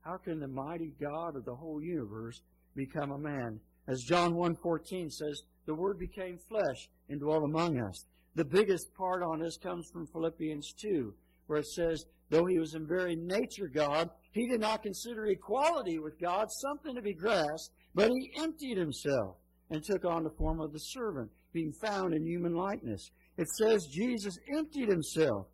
How 0.00 0.16
can 0.16 0.40
the 0.40 0.48
mighty 0.48 0.92
God 1.00 1.36
of 1.36 1.44
the 1.44 1.54
whole 1.54 1.80
universe 1.80 2.40
become 2.74 3.12
a 3.12 3.18
man? 3.18 3.60
As 3.88 4.02
John 4.02 4.34
1.14 4.34 5.12
says, 5.12 5.42
the 5.66 5.74
Word 5.74 5.98
became 5.98 6.38
flesh 6.48 6.88
and 7.08 7.20
dwelt 7.20 7.44
among 7.44 7.80
us. 7.80 8.06
The 8.34 8.44
biggest 8.44 8.92
part 8.94 9.22
on 9.22 9.40
this 9.40 9.56
comes 9.56 9.88
from 9.92 10.06
Philippians 10.06 10.74
2, 10.80 11.14
where 11.46 11.60
it 11.60 11.66
says, 11.66 12.04
Though 12.28 12.46
he 12.46 12.58
was 12.58 12.74
in 12.74 12.86
very 12.86 13.14
nature 13.14 13.68
God, 13.72 14.10
he 14.32 14.48
did 14.48 14.60
not 14.60 14.82
consider 14.82 15.26
equality 15.26 15.98
with 15.98 16.20
God 16.20 16.48
something 16.50 16.94
to 16.96 17.02
be 17.02 17.14
grasped, 17.14 17.74
but 17.96 18.10
he 18.10 18.30
emptied 18.36 18.76
himself 18.76 19.36
and 19.70 19.82
took 19.82 20.04
on 20.04 20.22
the 20.22 20.30
form 20.30 20.60
of 20.60 20.72
the 20.72 20.78
servant, 20.78 21.30
being 21.54 21.72
found 21.72 22.12
in 22.12 22.26
human 22.26 22.54
likeness. 22.54 23.10
It 23.38 23.48
says 23.48 23.86
Jesus 23.86 24.38
emptied 24.54 24.88
himself. 24.88 25.46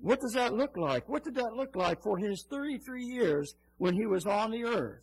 What 0.00 0.20
does 0.20 0.32
that 0.34 0.54
look 0.54 0.76
like? 0.76 1.08
What 1.08 1.24
did 1.24 1.34
that 1.34 1.52
look 1.54 1.74
like 1.74 2.00
for 2.00 2.16
his 2.16 2.46
33 2.48 3.04
years 3.04 3.54
when 3.78 3.92
he 3.92 4.06
was 4.06 4.24
on 4.24 4.52
the 4.52 4.64
earth? 4.64 5.02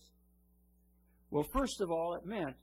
Well, 1.29 1.45
first 1.53 1.81
of 1.81 1.91
all, 1.91 2.15
it 2.15 2.25
meant 2.25 2.55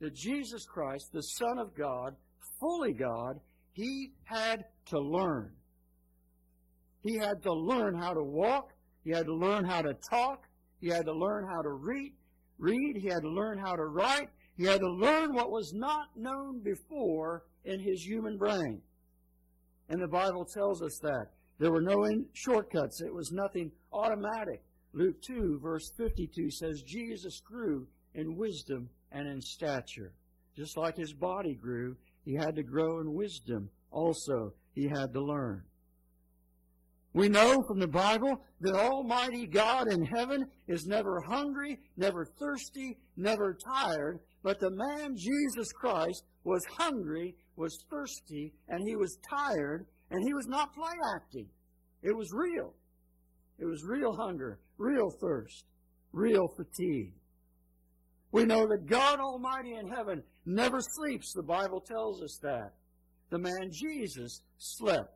that 0.00 0.14
Jesus 0.14 0.64
Christ, 0.64 1.12
the 1.12 1.22
Son 1.22 1.58
of 1.58 1.76
God, 1.76 2.16
fully 2.58 2.94
God, 2.94 3.38
he 3.72 4.12
had 4.24 4.64
to 4.86 4.98
learn. 4.98 5.52
He 7.02 7.16
had 7.18 7.42
to 7.42 7.52
learn 7.52 7.94
how 7.94 8.14
to 8.14 8.22
walk. 8.22 8.72
He 9.04 9.10
had 9.10 9.26
to 9.26 9.34
learn 9.34 9.66
how 9.66 9.82
to 9.82 9.94
talk. 10.10 10.48
He 10.80 10.88
had 10.88 11.04
to 11.04 11.12
learn 11.12 11.46
how 11.46 11.60
to 11.60 11.70
read. 11.70 12.14
Read. 12.58 12.96
He 12.96 13.08
had 13.08 13.22
to 13.22 13.30
learn 13.30 13.58
how 13.58 13.76
to 13.76 13.84
write. 13.84 14.30
He 14.56 14.64
had 14.64 14.80
to 14.80 14.90
learn 14.90 15.34
what 15.34 15.50
was 15.50 15.72
not 15.74 16.08
known 16.16 16.60
before 16.62 17.44
in 17.64 17.80
his 17.80 18.06
human 18.06 18.38
brain. 18.38 18.80
And 19.88 20.00
the 20.00 20.08
Bible 20.08 20.44
tells 20.44 20.82
us 20.82 20.98
that. 21.02 21.26
There 21.58 21.72
were 21.72 21.80
no 21.80 22.06
shortcuts. 22.32 23.00
It 23.00 23.14
was 23.14 23.32
nothing 23.32 23.72
automatic. 23.92 24.62
Luke 24.92 25.20
2, 25.22 25.60
verse 25.62 25.90
52 25.96 26.50
says, 26.50 26.82
Jesus 26.82 27.40
grew 27.40 27.86
in 28.14 28.36
wisdom 28.36 28.88
and 29.12 29.28
in 29.28 29.40
stature. 29.40 30.12
Just 30.56 30.76
like 30.76 30.96
his 30.96 31.12
body 31.12 31.54
grew, 31.54 31.96
he 32.24 32.34
had 32.34 32.56
to 32.56 32.62
grow 32.62 33.00
in 33.00 33.14
wisdom 33.14 33.70
also. 33.90 34.52
He 34.74 34.88
had 34.88 35.12
to 35.12 35.20
learn. 35.20 35.62
We 37.16 37.30
know 37.30 37.62
from 37.62 37.80
the 37.80 37.88
Bible 37.88 38.42
that 38.60 38.74
Almighty 38.74 39.46
God 39.46 39.88
in 39.88 40.04
heaven 40.04 40.48
is 40.68 40.86
never 40.86 41.18
hungry, 41.22 41.80
never 41.96 42.26
thirsty, 42.26 42.98
never 43.16 43.54
tired, 43.54 44.20
but 44.42 44.60
the 44.60 44.70
man 44.70 45.16
Jesus 45.16 45.72
Christ 45.72 46.24
was 46.44 46.62
hungry, 46.66 47.34
was 47.56 47.86
thirsty, 47.88 48.52
and 48.68 48.86
he 48.86 48.96
was 48.96 49.16
tired, 49.30 49.86
and 50.10 50.22
he 50.26 50.34
was 50.34 50.46
not 50.46 50.74
play 50.74 50.92
acting. 51.14 51.46
It 52.02 52.14
was 52.14 52.34
real. 52.34 52.74
It 53.58 53.64
was 53.64 53.82
real 53.82 54.14
hunger, 54.14 54.58
real 54.76 55.08
thirst, 55.18 55.64
real 56.12 56.48
fatigue. 56.48 57.14
We 58.30 58.44
know 58.44 58.66
that 58.66 58.84
God 58.84 59.20
Almighty 59.20 59.72
in 59.72 59.88
heaven 59.88 60.22
never 60.44 60.80
sleeps. 60.82 61.32
The 61.32 61.42
Bible 61.42 61.80
tells 61.80 62.22
us 62.22 62.38
that. 62.42 62.74
The 63.30 63.38
man 63.38 63.70
Jesus 63.72 64.42
slept. 64.58 65.14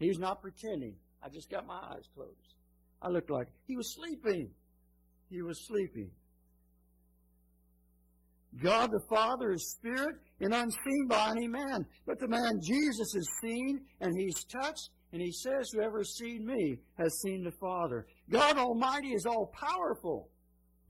He's 0.00 0.18
not 0.18 0.42
pretending. 0.42 0.96
I 1.22 1.28
just 1.28 1.50
got 1.50 1.66
my 1.66 1.80
eyes 1.92 2.04
closed. 2.14 2.54
I 3.00 3.08
looked 3.08 3.30
like 3.30 3.48
he 3.66 3.76
was 3.76 3.94
sleeping. 3.94 4.50
He 5.28 5.42
was 5.42 5.66
sleeping. 5.66 6.10
God 8.62 8.90
the 8.90 9.00
Father 9.08 9.52
is 9.52 9.72
spirit 9.72 10.16
and 10.40 10.52
unseen 10.52 11.06
by 11.08 11.30
any 11.30 11.48
man. 11.48 11.86
But 12.06 12.18
the 12.20 12.28
man 12.28 12.60
Jesus 12.62 13.14
is 13.14 13.30
seen 13.40 13.80
and 14.00 14.12
he's 14.16 14.44
touched 14.44 14.90
and 15.12 15.22
he 15.22 15.32
says, 15.32 15.70
Whoever 15.72 15.98
has 15.98 16.16
seen 16.16 16.46
me 16.46 16.78
has 16.98 17.20
seen 17.22 17.44
the 17.44 17.52
Father. 17.52 18.06
God 18.30 18.58
Almighty 18.58 19.14
is 19.14 19.26
all 19.26 19.52
powerful. 19.58 20.28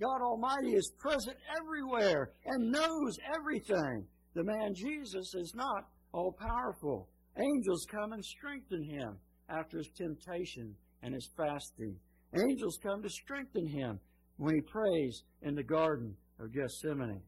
God 0.00 0.22
Almighty 0.22 0.72
is 0.74 0.92
present 0.98 1.36
everywhere 1.56 2.32
and 2.46 2.72
knows 2.72 3.16
everything. 3.32 4.06
The 4.34 4.42
man 4.42 4.74
Jesus 4.74 5.34
is 5.34 5.52
not 5.54 5.88
all 6.12 6.32
powerful. 6.32 7.08
Angels 7.38 7.86
come 7.90 8.12
and 8.12 8.24
strengthen 8.24 8.82
him 8.82 9.18
after 9.52 9.78
his 9.78 9.90
temptation 9.96 10.74
and 11.02 11.14
his 11.14 11.28
fasting. 11.36 11.96
Angels 12.34 12.78
come 12.82 13.02
to 13.02 13.10
strengthen 13.10 13.66
him 13.66 14.00
when 14.36 14.54
he 14.54 14.60
prays 14.60 15.22
in 15.42 15.54
the 15.54 15.62
Garden 15.62 16.16
of 16.40 16.52
Gethsemane. 16.52 17.22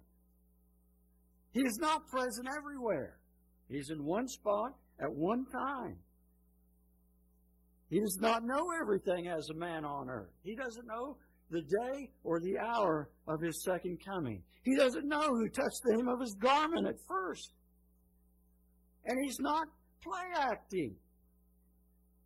He 1.52 1.60
is 1.60 1.78
not 1.78 2.06
present 2.08 2.48
everywhere. 2.56 3.18
He's 3.68 3.90
in 3.90 4.04
one 4.04 4.28
spot 4.28 4.72
at 5.00 5.12
one 5.12 5.44
time. 5.46 5.96
He 7.90 8.00
does 8.00 8.18
not 8.20 8.44
know 8.44 8.70
everything 8.80 9.28
as 9.28 9.48
a 9.50 9.54
man 9.54 9.84
on 9.84 10.08
earth. 10.08 10.32
He 10.42 10.56
doesn't 10.56 10.86
know 10.86 11.16
the 11.50 11.62
day 11.62 12.10
or 12.24 12.40
the 12.40 12.58
hour 12.58 13.10
of 13.28 13.40
his 13.40 13.62
second 13.62 13.98
coming. 14.04 14.42
He 14.64 14.74
doesn't 14.76 15.06
know 15.06 15.28
who 15.28 15.48
touched 15.48 15.80
the 15.84 15.96
hem 15.96 16.08
of 16.08 16.20
his 16.20 16.34
garment 16.40 16.86
at 16.86 16.96
first. 17.06 17.52
And 19.04 19.22
he's 19.22 19.38
not 19.38 19.68
play 20.02 20.50
acting. 20.50 20.96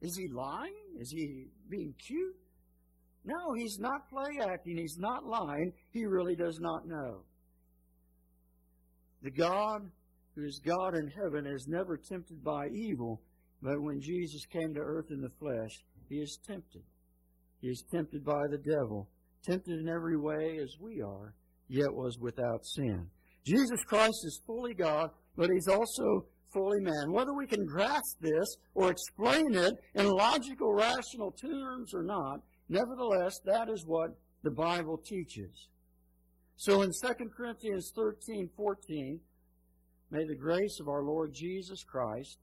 Is 0.00 0.16
he 0.16 0.28
lying? 0.28 0.74
Is 1.00 1.10
he 1.10 1.46
being 1.68 1.94
cute? 2.06 2.36
No, 3.24 3.54
he's 3.56 3.78
not 3.78 4.08
play 4.08 4.38
acting. 4.40 4.76
He's 4.76 4.96
not 4.98 5.26
lying. 5.26 5.72
He 5.90 6.06
really 6.06 6.36
does 6.36 6.58
not 6.60 6.86
know. 6.86 7.22
The 9.22 9.30
God 9.30 9.90
who 10.34 10.44
is 10.44 10.60
God 10.64 10.94
in 10.94 11.08
heaven 11.08 11.46
is 11.46 11.66
never 11.66 11.96
tempted 11.96 12.44
by 12.44 12.68
evil, 12.68 13.20
but 13.60 13.82
when 13.82 14.00
Jesus 14.00 14.46
came 14.46 14.72
to 14.74 14.80
earth 14.80 15.10
in 15.10 15.20
the 15.20 15.32
flesh, 15.40 15.72
he 16.08 16.16
is 16.16 16.38
tempted. 16.46 16.84
He 17.60 17.68
is 17.68 17.82
tempted 17.92 18.24
by 18.24 18.46
the 18.50 18.58
devil, 18.58 19.08
tempted 19.44 19.80
in 19.80 19.88
every 19.88 20.16
way 20.16 20.58
as 20.62 20.76
we 20.80 21.02
are, 21.02 21.34
yet 21.66 21.92
was 21.92 22.18
without 22.20 22.64
sin. 22.64 23.08
Jesus 23.44 23.82
Christ 23.84 24.24
is 24.24 24.40
fully 24.46 24.74
God, 24.74 25.10
but 25.36 25.50
he's 25.50 25.68
also 25.68 26.26
fully 26.52 26.80
man. 26.80 27.12
Whether 27.12 27.34
we 27.34 27.46
can 27.46 27.64
grasp 27.64 28.20
this 28.20 28.46
or 28.74 28.90
explain 28.90 29.54
it 29.54 29.74
in 29.94 30.06
logical, 30.06 30.72
rational 30.72 31.32
terms 31.32 31.94
or 31.94 32.02
not, 32.02 32.40
nevertheless, 32.68 33.38
that 33.44 33.68
is 33.68 33.84
what 33.86 34.10
the 34.42 34.50
Bible 34.50 34.98
teaches. 34.98 35.68
So 36.56 36.82
in 36.82 36.90
2 36.90 37.14
Corinthians 37.36 37.92
13, 37.94 38.50
14, 38.56 39.20
may 40.10 40.24
the 40.24 40.34
grace 40.34 40.78
of 40.80 40.88
our 40.88 41.02
Lord 41.02 41.32
Jesus 41.32 41.84
Christ, 41.84 42.38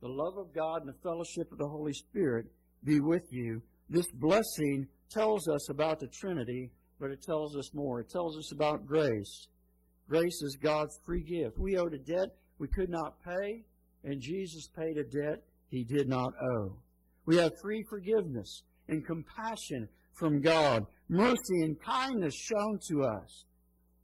the 0.00 0.08
love 0.08 0.36
of 0.36 0.54
God, 0.54 0.82
and 0.82 0.88
the 0.88 1.02
fellowship 1.02 1.50
of 1.50 1.58
the 1.58 1.68
Holy 1.68 1.94
Spirit 1.94 2.46
be 2.84 3.00
with 3.00 3.24
you. 3.30 3.62
This 3.88 4.10
blessing 4.12 4.86
tells 5.10 5.48
us 5.48 5.70
about 5.70 6.00
the 6.00 6.08
Trinity, 6.08 6.70
but 7.00 7.10
it 7.10 7.22
tells 7.22 7.56
us 7.56 7.72
more. 7.74 8.00
It 8.00 8.10
tells 8.10 8.36
us 8.36 8.52
about 8.52 8.86
grace. 8.86 9.48
Grace 10.08 10.42
is 10.42 10.58
God's 10.60 10.98
free 11.06 11.22
gift. 11.22 11.58
We 11.58 11.78
owed 11.78 11.94
a 11.94 11.98
debt 11.98 12.36
we 12.58 12.68
could 12.68 12.90
not 12.90 13.22
pay, 13.24 13.64
and 14.04 14.20
Jesus 14.20 14.68
paid 14.76 14.96
a 14.98 15.04
debt 15.04 15.42
he 15.68 15.84
did 15.84 16.08
not 16.08 16.32
owe. 16.40 16.76
We 17.26 17.36
have 17.36 17.52
free 17.62 17.84
forgiveness 17.88 18.62
and 18.88 19.04
compassion 19.04 19.88
from 20.12 20.40
God, 20.40 20.86
mercy 21.08 21.62
and 21.62 21.80
kindness 21.80 22.34
shown 22.34 22.78
to 22.90 23.02
us. 23.02 23.44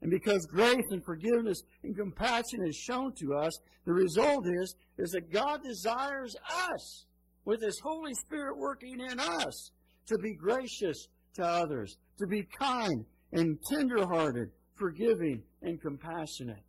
And 0.03 0.11
because 0.11 0.47
grace 0.47 0.87
and 0.91 1.05
forgiveness 1.05 1.63
and 1.83 1.97
compassion 1.97 2.67
is 2.67 2.77
shown 2.77 3.13
to 3.21 3.35
us, 3.35 3.53
the 3.85 3.93
result 3.93 4.47
is, 4.47 4.75
is 4.99 5.11
that 5.11 5.33
God 5.33 5.63
desires 5.63 6.35
us, 6.73 7.05
with 7.45 7.63
His 7.63 7.79
Holy 7.83 8.15
Spirit 8.15 8.57
working 8.57 9.01
in 9.01 9.21
us, 9.21 9.71
to 10.07 10.19
be 10.19 10.35
gracious 10.35 11.09
to 11.35 11.45
others, 11.45 11.97
to 12.19 12.27
be 12.27 12.47
kind 12.59 13.05
and 13.33 13.59
tenderhearted, 13.71 14.51
forgiving 14.75 15.43
and 15.63 15.81
compassionate, 15.81 16.63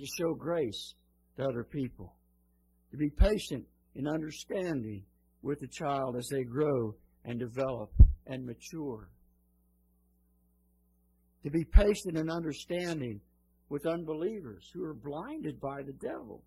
to 0.00 0.06
show 0.18 0.34
grace 0.34 0.94
to 1.36 1.44
other 1.44 1.64
people, 1.64 2.14
to 2.90 2.96
be 2.96 3.10
patient 3.10 3.64
in 3.94 4.08
understanding 4.08 5.04
with 5.42 5.60
the 5.60 5.68
child 5.68 6.16
as 6.16 6.28
they 6.30 6.42
grow 6.42 6.94
and 7.24 7.38
develop 7.38 7.90
and 8.26 8.44
mature 8.44 9.08
to 11.42 11.50
be 11.50 11.64
patient 11.64 12.16
and 12.16 12.30
understanding 12.30 13.20
with 13.68 13.86
unbelievers 13.86 14.68
who 14.74 14.84
are 14.84 14.94
blinded 14.94 15.60
by 15.60 15.82
the 15.82 15.92
devil, 15.92 16.42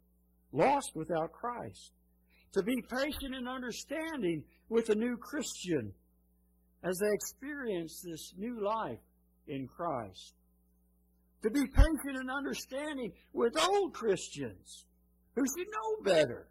lost 0.52 0.92
without 0.96 1.32
Christ. 1.32 1.92
To 2.54 2.64
be 2.64 2.76
patient 2.90 3.34
and 3.34 3.48
understanding 3.48 4.44
with 4.70 4.90
a 4.90 4.96
new 4.96 5.18
Christian 5.18 5.92
as 6.84 6.98
they 7.00 7.10
experience 7.14 8.04
this 8.04 8.34
new 8.38 8.64
life 8.64 9.00
in 9.48 9.68
Christ. 9.68 10.34
To 11.44 11.50
be 11.50 11.68
patient 11.68 12.18
and 12.18 12.32
understanding 12.32 13.12
with 13.34 13.54
old 13.60 13.94
Christians 13.94 14.86
who 15.36 15.44
should 15.46 15.68
know 15.68 16.04
better, 16.04 16.48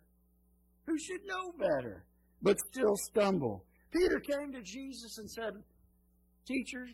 who 0.87 0.99
should 0.99 1.25
know 1.27 1.53
better, 1.59 2.05
but 2.43 2.59
still 2.71 2.95
stumble. 2.97 3.65
Peter 3.91 4.21
came 4.21 4.53
to 4.53 4.63
Jesus 4.63 5.19
and 5.19 5.31
said, 5.31 5.55
Teacher, 6.47 6.87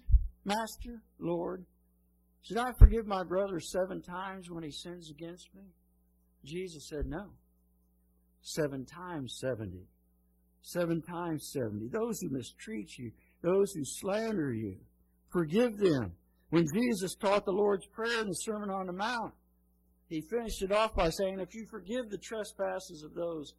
Master, 0.44 1.02
Lord, 1.18 1.64
should 2.42 2.58
I 2.58 2.72
forgive 2.78 3.06
my 3.06 3.24
brother 3.24 3.60
seven 3.60 4.00
times 4.00 4.50
when 4.50 4.62
he 4.62 4.70
sins 4.70 5.10
against 5.10 5.48
me? 5.54 5.62
Jesus 6.44 6.88
said, 6.88 7.06
No. 7.06 7.30
Seven 8.42 8.86
times 8.86 9.36
seventy. 9.40 9.88
Seven 10.62 11.02
times 11.02 11.50
seventy. 11.52 11.88
Those 11.88 12.20
who 12.20 12.30
mistreat 12.30 12.96
you, 12.96 13.10
those 13.42 13.72
who 13.72 13.84
slander 13.84 14.52
you, 14.52 14.76
forgive 15.30 15.76
them. 15.76 16.12
When 16.50 16.66
Jesus 16.72 17.14
taught 17.14 17.44
the 17.44 17.52
Lord's 17.52 17.86
Prayer 17.86 18.20
in 18.20 18.28
the 18.28 18.34
Sermon 18.34 18.70
on 18.70 18.86
the 18.86 18.92
Mount, 18.92 19.34
he 20.08 20.22
finished 20.22 20.62
it 20.62 20.72
off 20.72 20.94
by 20.94 21.10
saying, 21.10 21.40
If 21.40 21.54
you 21.54 21.66
forgive 21.70 22.08
the 22.08 22.18
trespasses 22.18 23.02
of 23.02 23.14
those 23.14 23.52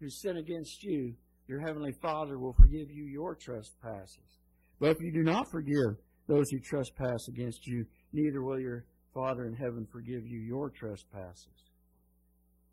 who 0.00 0.10
sin 0.10 0.38
against 0.38 0.82
you, 0.82 1.14
your 1.46 1.60
heavenly 1.60 1.92
Father 2.02 2.38
will 2.38 2.54
forgive 2.54 2.90
you 2.90 3.04
your 3.04 3.36
trespasses. 3.36 4.40
But 4.80 4.90
if 4.90 5.00
you 5.00 5.12
do 5.12 5.22
not 5.22 5.50
forgive 5.50 5.96
those 6.26 6.50
who 6.50 6.58
trespass 6.58 7.28
against 7.28 7.66
you, 7.66 7.86
neither 8.12 8.42
will 8.42 8.58
your 8.58 8.84
Father 9.14 9.46
in 9.46 9.54
heaven 9.54 9.86
forgive 9.92 10.26
you 10.26 10.40
your 10.40 10.70
trespasses. 10.70 11.70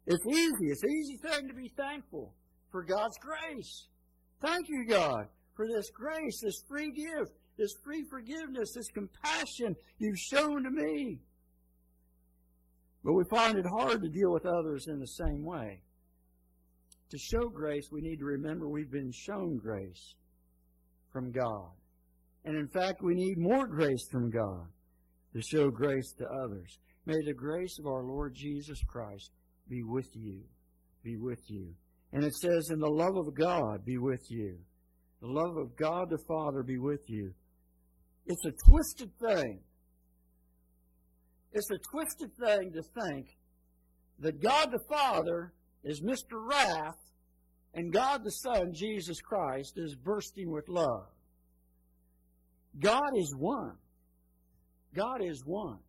It's 0.08 0.26
easy. 0.26 0.72
It's 0.72 0.84
an 0.84 0.90
easy 0.90 1.18
thing 1.18 1.48
to 1.48 1.54
be 1.54 1.72
thankful 1.78 2.34
for 2.72 2.84
God's 2.84 3.18
grace. 3.20 3.88
Thank 4.42 4.70
you, 4.70 4.86
God, 4.88 5.28
for 5.56 5.68
this 5.68 5.92
grace, 5.92 6.42
this 6.42 6.64
free 6.68 6.92
gift, 6.92 7.32
this 7.60 7.76
free 7.84 8.04
forgiveness, 8.10 8.74
this 8.74 8.88
compassion 8.88 9.76
you've 10.00 10.18
shown 10.18 10.64
to 10.64 10.72
me. 10.72 11.20
But 13.04 13.14
we 13.14 13.24
find 13.30 13.58
it 13.58 13.66
hard 13.66 14.02
to 14.02 14.10
deal 14.10 14.32
with 14.32 14.46
others 14.46 14.88
in 14.88 15.00
the 15.00 15.08
same 15.08 15.44
way. 15.44 15.82
To 17.12 17.18
show 17.18 17.50
grace, 17.50 17.90
we 17.92 18.02
need 18.02 18.20
to 18.20 18.26
remember 18.26 18.68
we've 18.68 18.92
been 18.92 19.12
shown 19.12 19.58
grace 19.58 20.16
from 21.12 21.32
God. 21.32 21.70
And 22.46 22.56
in 22.56 22.68
fact, 22.68 23.02
we 23.04 23.16
need 23.16 23.38
more 23.38 23.68
grace 23.68 24.08
from 24.12 24.30
God 24.30 24.68
to 25.34 25.42
show 25.42 25.70
grace 25.70 26.14
to 26.20 26.26
others. 26.26 26.78
May 27.06 27.22
the 27.26 27.34
grace 27.34 27.78
of 27.80 27.88
our 27.88 28.04
Lord 28.04 28.34
Jesus 28.36 28.82
Christ 28.88 29.32
be 29.68 29.84
with 29.84 30.10
you. 30.14 30.42
Be 31.04 31.18
with 31.18 31.42
you. 31.48 31.74
And 32.14 32.24
it 32.24 32.36
says, 32.36 32.70
in 32.72 32.80
the 32.80 32.90
love 32.90 33.18
of 33.18 33.34
God 33.34 33.86
be 33.86 33.98
with 33.98 34.30
you. 34.30 34.58
The 35.22 35.28
love 35.28 35.58
of 35.58 35.76
God 35.76 36.10
the 36.10 36.18
Father 36.28 36.64
be 36.64 36.78
with 36.78 37.02
you. 37.08 37.34
It's 38.30 38.46
a 38.46 38.52
twisted 38.70 39.10
thing. 39.20 39.60
It's 41.52 41.72
a 41.72 41.80
twisted 41.92 42.30
thing 42.38 42.72
to 42.74 42.84
think 43.02 43.26
that 44.20 44.40
God 44.40 44.72
the 44.72 44.84
Father 44.88 45.52
is 45.84 46.02
Mr. 46.02 46.34
Wrath 46.34 47.00
and 47.74 47.92
God 47.92 48.24
the 48.24 48.30
Son, 48.30 48.72
Jesus 48.72 49.20
Christ, 49.20 49.74
is 49.78 49.96
bursting 49.96 50.52
with 50.52 50.70
love. 50.70 51.08
God 52.80 53.18
is 53.18 53.34
one. 53.36 53.78
God 54.96 55.24
is 55.24 55.44
one. 55.44 55.80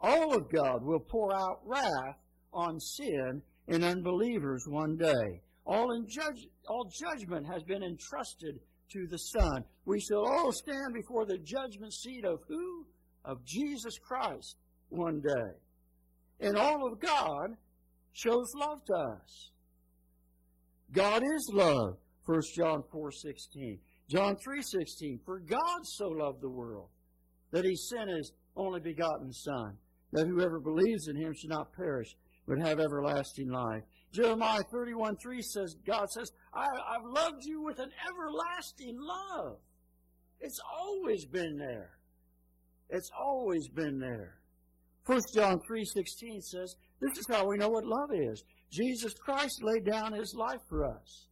All 0.00 0.36
of 0.36 0.48
God 0.48 0.84
will 0.84 1.00
pour 1.00 1.34
out 1.34 1.60
wrath 1.64 2.18
on 2.52 2.78
sin 2.78 3.42
and 3.66 3.82
unbelievers 3.82 4.64
one 4.68 4.96
day. 4.96 5.42
All, 5.64 5.88
judge, 6.06 6.46
all 6.68 6.88
judgment 6.88 7.46
has 7.46 7.64
been 7.64 7.82
entrusted 7.82 8.60
to 8.92 9.06
the 9.06 9.18
Son. 9.18 9.64
We 9.84 10.00
shall 10.00 10.26
all 10.26 10.52
stand 10.52 10.94
before 10.94 11.26
the 11.26 11.38
judgment 11.38 11.92
seat 11.92 12.24
of 12.24 12.40
who? 12.48 12.86
Of 13.24 13.44
Jesus 13.44 13.98
Christ 13.98 14.56
one 14.88 15.20
day. 15.20 15.52
And 16.40 16.56
all 16.56 16.86
of 16.86 17.00
God 17.00 17.56
shows 18.12 18.52
love 18.54 18.84
to 18.86 18.94
us. 18.94 19.50
God 20.92 21.22
is 21.22 21.50
love. 21.52 21.96
1 22.24 22.42
John 22.56 22.82
4 22.90 23.12
16. 23.12 23.78
John 24.08 24.36
3:16 24.36 25.20
For 25.24 25.40
God 25.40 25.80
so 25.84 26.08
loved 26.08 26.40
the 26.40 26.48
world 26.48 26.88
that 27.50 27.64
he 27.64 27.74
sent 27.74 28.10
his 28.10 28.32
only 28.56 28.80
begotten 28.80 29.32
son 29.32 29.76
that 30.12 30.26
whoever 30.26 30.60
believes 30.60 31.08
in 31.08 31.16
him 31.16 31.34
should 31.34 31.50
not 31.50 31.72
perish 31.72 32.16
but 32.46 32.58
have 32.58 32.78
everlasting 32.78 33.50
life. 33.50 33.82
Jeremiah 34.16 34.62
31:3 34.72 35.42
says 35.42 35.76
God 35.86 36.10
says 36.10 36.32
I, 36.54 36.64
I've 36.64 37.04
loved 37.04 37.44
you 37.44 37.62
with 37.62 37.78
an 37.78 37.90
everlasting 38.08 38.98
love. 38.98 39.58
It's 40.40 40.58
always 40.78 41.26
been 41.26 41.58
there. 41.58 41.90
It's 42.88 43.10
always 43.18 43.68
been 43.68 43.98
there. 43.98 44.38
1 45.04 45.20
John 45.34 45.60
3:16 45.70 46.42
says, 46.42 46.74
this 47.00 47.18
is 47.18 47.26
how 47.28 47.46
we 47.46 47.58
know 47.58 47.68
what 47.68 47.84
love 47.84 48.10
is. 48.14 48.42
Jesus 48.70 49.12
Christ 49.14 49.62
laid 49.62 49.84
down 49.84 50.12
his 50.12 50.34
life 50.34 50.60
for 50.68 50.86
us. 50.86 51.26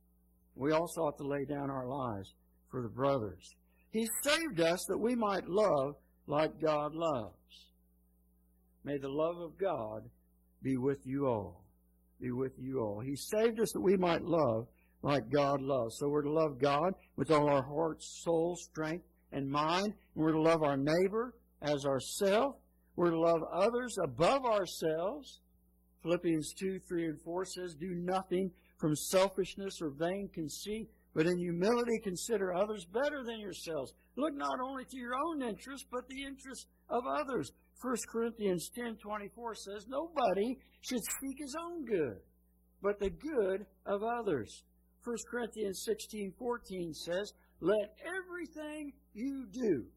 We 0.54 0.72
also 0.72 1.00
ought 1.02 1.18
to 1.18 1.26
lay 1.26 1.44
down 1.46 1.70
our 1.70 1.86
lives 1.86 2.34
for 2.70 2.82
the 2.82 2.88
brothers. 2.88 3.54
He 3.90 4.06
saved 4.22 4.60
us 4.60 4.84
that 4.88 4.98
we 4.98 5.14
might 5.14 5.48
love 5.48 5.94
like 6.26 6.60
God 6.60 6.94
loves. 6.94 7.70
May 8.84 8.98
the 8.98 9.08
love 9.08 9.38
of 9.38 9.58
God 9.58 10.02
be 10.62 10.76
with 10.76 10.98
you 11.06 11.26
all. 11.26 11.63
Be 12.20 12.30
with 12.30 12.52
you 12.58 12.80
all. 12.80 13.00
He 13.00 13.16
saved 13.16 13.60
us 13.60 13.72
that 13.72 13.80
we 13.80 13.96
might 13.96 14.22
love 14.22 14.66
like 15.02 15.30
God 15.30 15.60
loves. 15.60 15.98
So 15.98 16.08
we're 16.08 16.22
to 16.22 16.32
love 16.32 16.58
God 16.60 16.94
with 17.16 17.30
all 17.30 17.48
our 17.48 17.62
heart, 17.62 18.02
soul, 18.02 18.56
strength, 18.56 19.04
and 19.32 19.50
mind. 19.50 19.92
And 20.14 20.24
we're 20.24 20.32
to 20.32 20.40
love 20.40 20.62
our 20.62 20.76
neighbor 20.76 21.34
as 21.60 21.84
ourselves. 21.84 22.56
We're 22.96 23.10
to 23.10 23.20
love 23.20 23.42
others 23.52 23.96
above 24.02 24.44
ourselves. 24.44 25.40
Philippians 26.02 26.54
2, 26.58 26.80
3, 26.86 27.04
and 27.06 27.20
4 27.22 27.44
says, 27.44 27.74
Do 27.74 27.94
nothing 27.94 28.50
from 28.78 28.94
selfishness 28.94 29.80
or 29.80 29.90
vain 29.90 30.28
conceit, 30.32 30.88
but 31.14 31.26
in 31.26 31.38
humility 31.38 31.98
consider 32.02 32.54
others 32.54 32.84
better 32.84 33.24
than 33.24 33.40
yourselves. 33.40 33.94
Look 34.16 34.34
not 34.34 34.60
only 34.60 34.84
to 34.84 34.96
your 34.96 35.14
own 35.14 35.42
interest, 35.42 35.86
but 35.90 36.08
the 36.08 36.22
interest 36.22 36.66
of 36.88 37.04
others. 37.06 37.52
1 37.80 37.96
Corinthians 38.10 38.70
10:24 38.70 39.54
says, 39.54 39.86
"Nobody 39.88 40.58
should 40.80 41.02
seek 41.20 41.38
his 41.38 41.54
own 41.60 41.84
good, 41.84 42.22
but 42.80 42.98
the 42.98 43.10
good 43.10 43.66
of 43.86 44.02
others." 44.02 44.64
1 45.02 45.16
Corinthians 45.30 45.82
16:14 45.84 46.94
says, 46.94 47.32
"Let 47.60 47.96
everything 48.00 48.94
you 49.12 49.46
do 49.46 49.90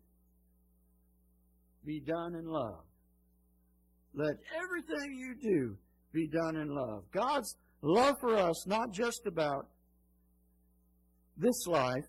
be 1.85 1.99
done 2.01 2.35
in 2.35 2.45
love." 2.45 2.85
Let 4.13 4.35
everything 4.55 5.13
you 5.13 5.35
do 5.35 5.77
be 6.11 6.27
done 6.27 6.55
in 6.55 6.69
love. 6.69 7.03
God's 7.11 7.55
love 7.81 8.15
for 8.19 8.35
us 8.35 8.65
not 8.65 8.91
just 8.91 9.27
about 9.27 9.69
this 11.37 11.67
life, 11.67 12.05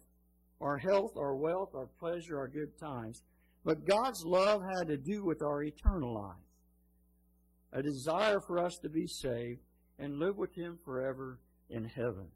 our 0.60 0.78
health, 0.78 1.12
our 1.16 1.36
wealth, 1.36 1.74
our 1.74 1.86
pleasure, 1.98 2.38
our 2.38 2.48
good 2.48 2.76
times. 2.78 3.22
But 3.64 3.86
God's 3.86 4.24
love 4.24 4.62
had 4.62 4.88
to 4.88 4.96
do 4.96 5.24
with 5.24 5.42
our 5.42 5.62
eternal 5.62 6.14
life. 6.14 6.36
A 7.72 7.82
desire 7.82 8.40
for 8.40 8.58
us 8.58 8.78
to 8.78 8.88
be 8.88 9.06
saved 9.06 9.60
and 9.98 10.18
live 10.18 10.36
with 10.36 10.54
Him 10.54 10.78
forever 10.84 11.38
in 11.68 11.84
heaven. 11.84 12.28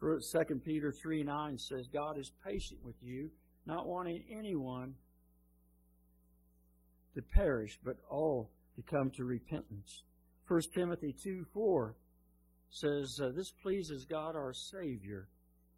2 0.00 0.20
Peter 0.64 0.92
3 0.92 1.24
9 1.24 1.58
says, 1.58 1.88
God 1.92 2.18
is 2.18 2.32
patient 2.44 2.80
with 2.84 2.96
you, 3.00 3.30
not 3.66 3.86
wanting 3.86 4.22
anyone 4.30 4.94
to 7.14 7.22
perish, 7.22 7.78
but 7.84 7.96
all 8.08 8.50
to 8.76 8.82
come 8.82 9.10
to 9.10 9.24
repentance. 9.24 10.04
1 10.46 10.60
Timothy 10.74 11.14
2 11.24 11.44
4 11.52 11.94
says, 12.70 13.18
uh, 13.22 13.30
This 13.34 13.50
pleases 13.62 14.04
God 14.04 14.36
our 14.36 14.52
Savior 14.52 15.28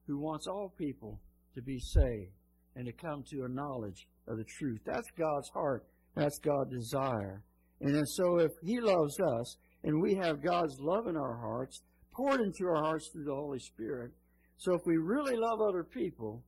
who 0.07 0.19
wants 0.19 0.47
all 0.47 0.75
people 0.77 1.21
to 1.55 1.63
be 1.63 1.79
saved 1.79 2.33
and 2.77 2.87
to 2.87 2.93
come 2.93 3.23
to 3.31 3.45
a 3.45 3.49
knowledge 3.49 4.07
of 4.27 4.37
the 4.37 4.45
truth. 4.45 4.81
That's 4.85 5.11
God's 5.19 5.49
heart. 5.51 5.87
That's 6.15 6.39
God's 6.39 6.71
desire. 6.71 7.43
And 7.81 8.09
so 8.09 8.39
if 8.39 8.53
He 8.63 8.81
loves 8.81 9.19
us 9.21 9.57
and 9.85 10.01
we 10.01 10.15
have 10.15 10.43
God's 10.43 10.79
love 10.81 11.07
in 11.07 11.17
our 11.17 11.37
hearts, 11.37 11.83
poured 12.13 12.41
into 12.41 12.67
our 12.67 12.83
hearts 12.83 13.09
through 13.09 13.25
the 13.25 13.35
Holy 13.35 13.59
Spirit, 13.59 14.13
so 14.57 14.75
if 14.75 14.83
we 14.85 14.97
really 14.97 15.37
love 15.37 15.61
other 15.61 15.85
people, 15.85 16.43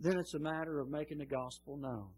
then 0.00 0.16
it's 0.16 0.34
a 0.34 0.38
matter 0.38 0.78
of 0.78 0.88
making 0.88 1.18
the 1.18 1.26
gospel 1.26 1.76
known. 1.76 2.08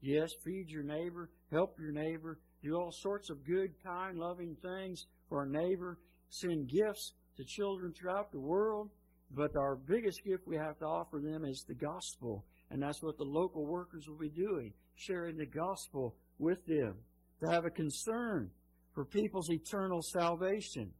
Yes, 0.00 0.30
feed 0.44 0.70
your 0.70 0.84
neighbor, 0.84 1.30
help 1.50 1.78
your 1.78 1.92
neighbor, 1.92 2.38
do 2.62 2.74
all 2.74 2.92
sorts 2.92 3.28
of 3.28 3.44
good, 3.44 3.72
kind, 3.84 4.18
loving 4.18 4.56
things 4.62 5.06
for 5.28 5.40
our 5.40 5.46
neighbor, 5.46 5.98
send 6.30 6.68
gifts 6.68 7.12
to 7.36 7.44
children 7.44 7.92
throughout 7.92 8.32
the 8.32 8.40
world. 8.40 8.90
But 9.30 9.56
our 9.56 9.76
biggest 9.76 10.24
gift 10.24 10.46
we 10.46 10.56
have 10.56 10.78
to 10.78 10.86
offer 10.86 11.18
them 11.18 11.44
is 11.44 11.64
the 11.66 11.74
gospel. 11.74 12.44
And 12.70 12.82
that's 12.82 13.02
what 13.02 13.16
the 13.16 13.24
local 13.24 13.64
workers 13.64 14.06
will 14.08 14.18
be 14.18 14.30
doing, 14.30 14.72
sharing 14.96 15.36
the 15.36 15.46
gospel 15.46 16.16
with 16.38 16.64
them, 16.66 16.96
to 17.40 17.50
have 17.50 17.64
a 17.64 17.70
concern 17.70 18.50
for 18.94 19.04
people's 19.04 19.50
eternal 19.50 20.00
salvation. 20.02 20.90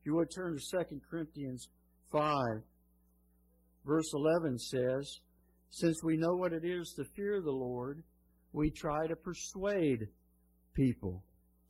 If 0.00 0.06
you 0.06 0.14
would 0.14 0.30
turn 0.34 0.56
to 0.56 0.84
2 0.84 1.00
Corinthians 1.10 1.68
5, 2.12 2.62
verse 3.84 4.10
11 4.14 4.58
says, 4.58 5.20
Since 5.70 6.02
we 6.02 6.16
know 6.16 6.34
what 6.36 6.52
it 6.52 6.64
is 6.64 6.94
to 6.96 7.04
fear 7.16 7.40
the 7.42 7.50
Lord, 7.50 8.02
we 8.52 8.70
try 8.70 9.06
to 9.08 9.16
persuade 9.16 10.06
people. 10.74 11.22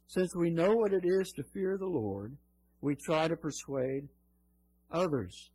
Since 0.07 0.37
we 0.37 0.51
know 0.51 0.75
what 0.75 0.92
it 0.92 1.05
is 1.05 1.33
to 1.37 1.42
fear 1.53 1.77
the 1.79 1.87
Lord, 1.87 2.37
we 2.81 2.94
try 2.94 3.27
to 3.27 3.37
persuade 3.37 4.09
others, 4.90 5.51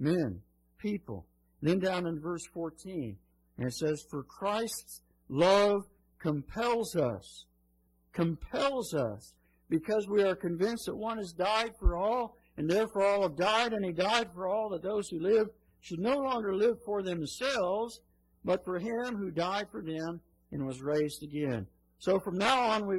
men, 0.00 0.40
people. 0.78 1.26
Then 1.64 1.78
down 1.78 2.06
in 2.06 2.20
verse 2.20 2.46
14, 2.52 3.16
and 3.56 3.66
it 3.66 3.72
says, 3.72 4.04
For 4.10 4.22
Christ's 4.22 5.00
love 5.30 5.86
compels 6.18 6.94
us, 6.94 7.46
compels 8.12 8.92
us, 8.92 9.32
because 9.70 10.06
we 10.06 10.22
are 10.24 10.36
convinced 10.36 10.84
that 10.84 10.94
one 10.94 11.16
has 11.16 11.32
died 11.32 11.70
for 11.80 11.96
all, 11.96 12.36
and 12.58 12.68
therefore 12.68 13.06
all 13.06 13.22
have 13.22 13.38
died, 13.38 13.72
and 13.72 13.82
he 13.82 13.92
died 13.92 14.28
for 14.34 14.46
all, 14.46 14.68
that 14.68 14.82
those 14.82 15.08
who 15.08 15.18
live 15.18 15.48
should 15.80 16.00
no 16.00 16.18
longer 16.18 16.54
live 16.54 16.76
for 16.84 17.02
themselves, 17.02 18.02
but 18.44 18.62
for 18.62 18.78
him 18.78 19.16
who 19.16 19.30
died 19.30 19.68
for 19.70 19.80
them 19.80 20.20
and 20.52 20.66
was 20.66 20.82
raised 20.82 21.22
again. 21.22 21.66
So 21.98 22.20
from 22.20 22.36
now 22.36 22.60
on, 22.72 22.86
we, 22.86 22.98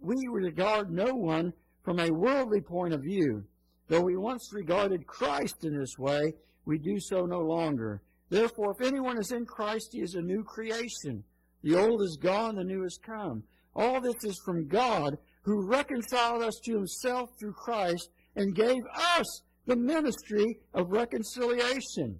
we 0.00 0.26
regard 0.30 0.90
no 0.90 1.12
one 1.12 1.52
from 1.84 2.00
a 2.00 2.10
worldly 2.10 2.62
point 2.62 2.94
of 2.94 3.02
view. 3.02 3.44
Though 3.88 4.00
we 4.00 4.16
once 4.16 4.54
regarded 4.54 5.06
Christ 5.06 5.66
in 5.66 5.78
this 5.78 5.98
way, 5.98 6.32
we 6.64 6.78
do 6.78 6.98
so 6.98 7.26
no 7.26 7.40
longer. 7.40 8.02
Therefore, 8.28 8.72
if 8.72 8.86
anyone 8.86 9.18
is 9.18 9.32
in 9.32 9.46
Christ, 9.46 9.90
he 9.92 10.00
is 10.00 10.14
a 10.14 10.22
new 10.22 10.42
creation. 10.42 11.24
The 11.62 11.76
old 11.76 12.02
is 12.02 12.18
gone, 12.20 12.56
the 12.56 12.64
new 12.64 12.82
has 12.82 12.98
come. 13.04 13.44
All 13.74 14.00
this 14.00 14.24
is 14.24 14.40
from 14.44 14.68
God, 14.68 15.18
who 15.42 15.66
reconciled 15.66 16.42
us 16.42 16.58
to 16.64 16.74
himself 16.74 17.30
through 17.38 17.52
Christ 17.52 18.10
and 18.34 18.54
gave 18.54 18.82
us 18.94 19.42
the 19.66 19.76
ministry 19.76 20.58
of 20.74 20.90
reconciliation. 20.90 22.18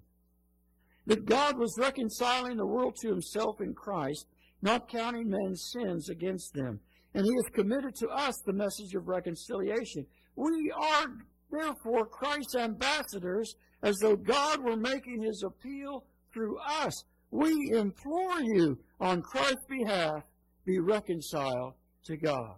That 1.06 1.24
God 1.24 1.58
was 1.58 1.76
reconciling 1.78 2.56
the 2.56 2.66
world 2.66 2.96
to 3.02 3.08
himself 3.08 3.60
in 3.60 3.74
Christ, 3.74 4.26
not 4.62 4.88
counting 4.88 5.28
men's 5.28 5.70
sins 5.72 6.08
against 6.08 6.52
them. 6.54 6.80
And 7.14 7.24
he 7.24 7.32
has 7.36 7.54
committed 7.54 7.94
to 7.96 8.08
us 8.08 8.34
the 8.44 8.52
message 8.52 8.94
of 8.94 9.08
reconciliation. 9.08 10.06
We 10.34 10.72
are 10.72 11.06
therefore 11.50 12.06
Christ's 12.06 12.56
ambassadors 12.56 13.54
as 13.86 13.96
though 13.98 14.16
God 14.16 14.64
were 14.64 14.76
making 14.76 15.22
his 15.22 15.44
appeal 15.46 16.04
through 16.34 16.58
us. 16.58 17.04
We 17.30 17.70
implore 17.72 18.40
you 18.40 18.76
on 18.98 19.22
Christ's 19.22 19.64
behalf, 19.68 20.24
be 20.64 20.80
reconciled 20.80 21.74
to 22.06 22.16
God. 22.16 22.56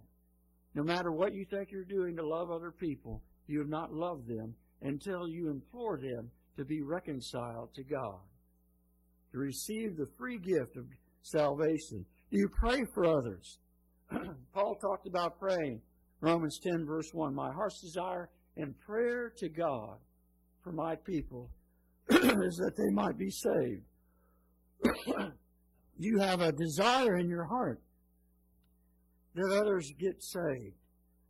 No 0.75 0.83
matter 0.83 1.12
what 1.12 1.35
you 1.35 1.45
think 1.45 1.71
you're 1.71 1.85
doing 1.85 2.17
to 2.17 2.27
love 2.27 2.51
other 2.51 2.71
people, 2.71 3.23
you 3.47 3.59
have 3.59 3.69
not 3.69 3.93
loved 3.93 4.27
them 4.27 4.55
until 4.81 5.29
you 5.29 5.51
implore 5.51 5.99
them 5.99 6.31
to 6.57 6.64
be 6.64 6.81
reconciled 6.81 7.75
to 7.75 7.85
God, 7.85 8.21
to 9.33 9.38
receive 9.38 9.99
the 9.99 10.09
free 10.17 10.38
gift 10.38 10.79
of 10.79 10.87
salvation? 11.21 12.07
Do 12.31 12.38
you 12.38 12.49
pray 12.49 12.85
for 12.95 13.05
others? 13.05 13.59
Paul 14.55 14.77
talked 14.77 15.07
about 15.07 15.38
praying. 15.38 15.83
Romans 16.23 16.59
10, 16.62 16.87
verse 16.87 17.11
1. 17.12 17.35
My 17.35 17.53
heart's 17.53 17.83
desire 17.83 18.31
and 18.57 18.75
prayer 18.81 19.31
to 19.37 19.51
God 19.51 19.99
for 20.68 20.74
my 20.74 20.94
people 20.96 21.48
is 22.11 22.57
that 22.57 22.76
they 22.76 22.90
might 22.90 23.16
be 23.16 23.31
saved. 23.31 23.83
you 25.98 26.18
have 26.18 26.42
a 26.42 26.52
desire 26.52 27.16
in 27.16 27.26
your 27.26 27.44
heart 27.44 27.81
that 29.35 29.50
others 29.50 29.90
get 29.98 30.22
saved. 30.22 30.74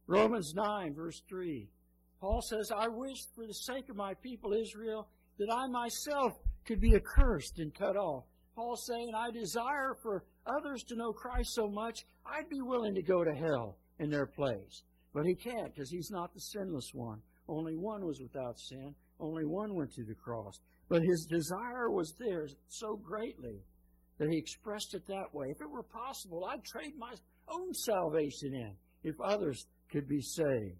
Romans 0.08 0.54
9, 0.56 0.92
verse 0.94 1.22
3. 1.28 1.68
Paul 2.20 2.42
says, 2.42 2.72
I 2.76 2.88
wish 2.88 3.18
for 3.36 3.46
the 3.46 3.54
sake 3.54 3.88
of 3.90 3.96
my 3.96 4.14
people 4.14 4.52
Israel 4.52 5.06
that 5.38 5.52
I 5.52 5.68
myself 5.68 6.32
could 6.64 6.80
be 6.80 6.96
accursed 6.96 7.60
and 7.60 7.72
cut 7.72 7.96
off. 7.96 8.24
Paul's 8.56 8.86
saying, 8.86 9.12
I 9.14 9.30
desire 9.30 9.96
for 10.02 10.24
others 10.46 10.82
to 10.84 10.96
know 10.96 11.12
Christ 11.12 11.54
so 11.54 11.68
much, 11.68 12.04
I'd 12.26 12.48
be 12.48 12.60
willing 12.60 12.96
to 12.96 13.02
go 13.02 13.22
to 13.22 13.32
hell 13.32 13.76
in 14.00 14.10
their 14.10 14.26
place. 14.26 14.82
But 15.14 15.26
he 15.26 15.36
can't 15.36 15.72
because 15.72 15.90
he's 15.90 16.10
not 16.10 16.34
the 16.34 16.40
sinless 16.40 16.90
one. 16.92 17.22
Only 17.48 17.76
one 17.76 18.04
was 18.04 18.20
without 18.20 18.58
sin. 18.58 18.94
Only 19.18 19.44
one 19.44 19.74
went 19.74 19.92
to 19.94 20.04
the 20.04 20.14
cross. 20.14 20.60
But 20.88 21.02
his 21.02 21.26
desire 21.26 21.90
was 21.90 22.14
there 22.18 22.46
so 22.68 22.96
greatly 22.96 23.62
that 24.18 24.30
he 24.30 24.36
expressed 24.36 24.94
it 24.94 25.06
that 25.06 25.32
way. 25.32 25.46
If 25.50 25.60
it 25.60 25.70
were 25.70 25.82
possible, 25.82 26.44
I'd 26.44 26.64
trade 26.64 26.94
my 26.98 27.14
own 27.48 27.72
salvation 27.72 28.54
in 28.54 28.72
if 29.02 29.20
others 29.20 29.66
could 29.90 30.08
be 30.08 30.20
saved. 30.20 30.78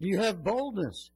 Do 0.00 0.06
you 0.06 0.18
have 0.18 0.44
boldness? 0.44 1.10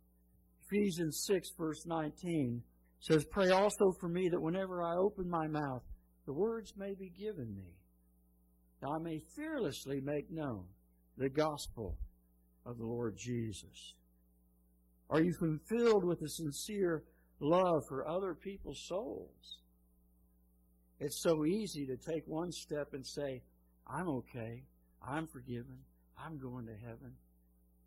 Ephesians 0.66 1.24
6, 1.26 1.50
verse 1.58 1.86
19 1.86 2.62
says, 3.00 3.24
Pray 3.24 3.50
also 3.50 3.92
for 4.00 4.08
me 4.08 4.28
that 4.28 4.40
whenever 4.40 4.82
I 4.82 4.96
open 4.96 5.28
my 5.28 5.46
mouth, 5.46 5.82
the 6.26 6.32
words 6.32 6.74
may 6.76 6.94
be 6.94 7.10
given 7.10 7.54
me, 7.54 7.74
that 8.80 8.88
I 8.88 8.98
may 8.98 9.20
fearlessly 9.36 10.00
make 10.00 10.30
known 10.30 10.64
the 11.16 11.28
gospel 11.28 11.98
of 12.66 12.78
the 12.78 12.84
Lord 12.84 13.16
Jesus. 13.16 13.94
Are 15.10 15.20
you 15.20 15.32
fulfilled 15.38 16.04
with 16.04 16.22
a 16.22 16.28
sincere 16.28 17.04
love 17.40 17.82
for 17.88 18.08
other 18.08 18.34
people's 18.34 18.82
souls? 18.86 19.58
It's 21.00 21.22
so 21.22 21.44
easy 21.44 21.86
to 21.86 21.96
take 21.96 22.22
one 22.26 22.52
step 22.52 22.88
and 22.92 23.06
say, 23.06 23.42
I'm 23.86 24.08
okay, 24.08 24.62
I'm 25.06 25.26
forgiven, 25.26 25.78
I'm 26.16 26.38
going 26.38 26.66
to 26.66 26.76
heaven, 26.86 27.12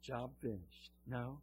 job 0.01 0.31
finished. 0.41 0.91
No. 1.07 1.39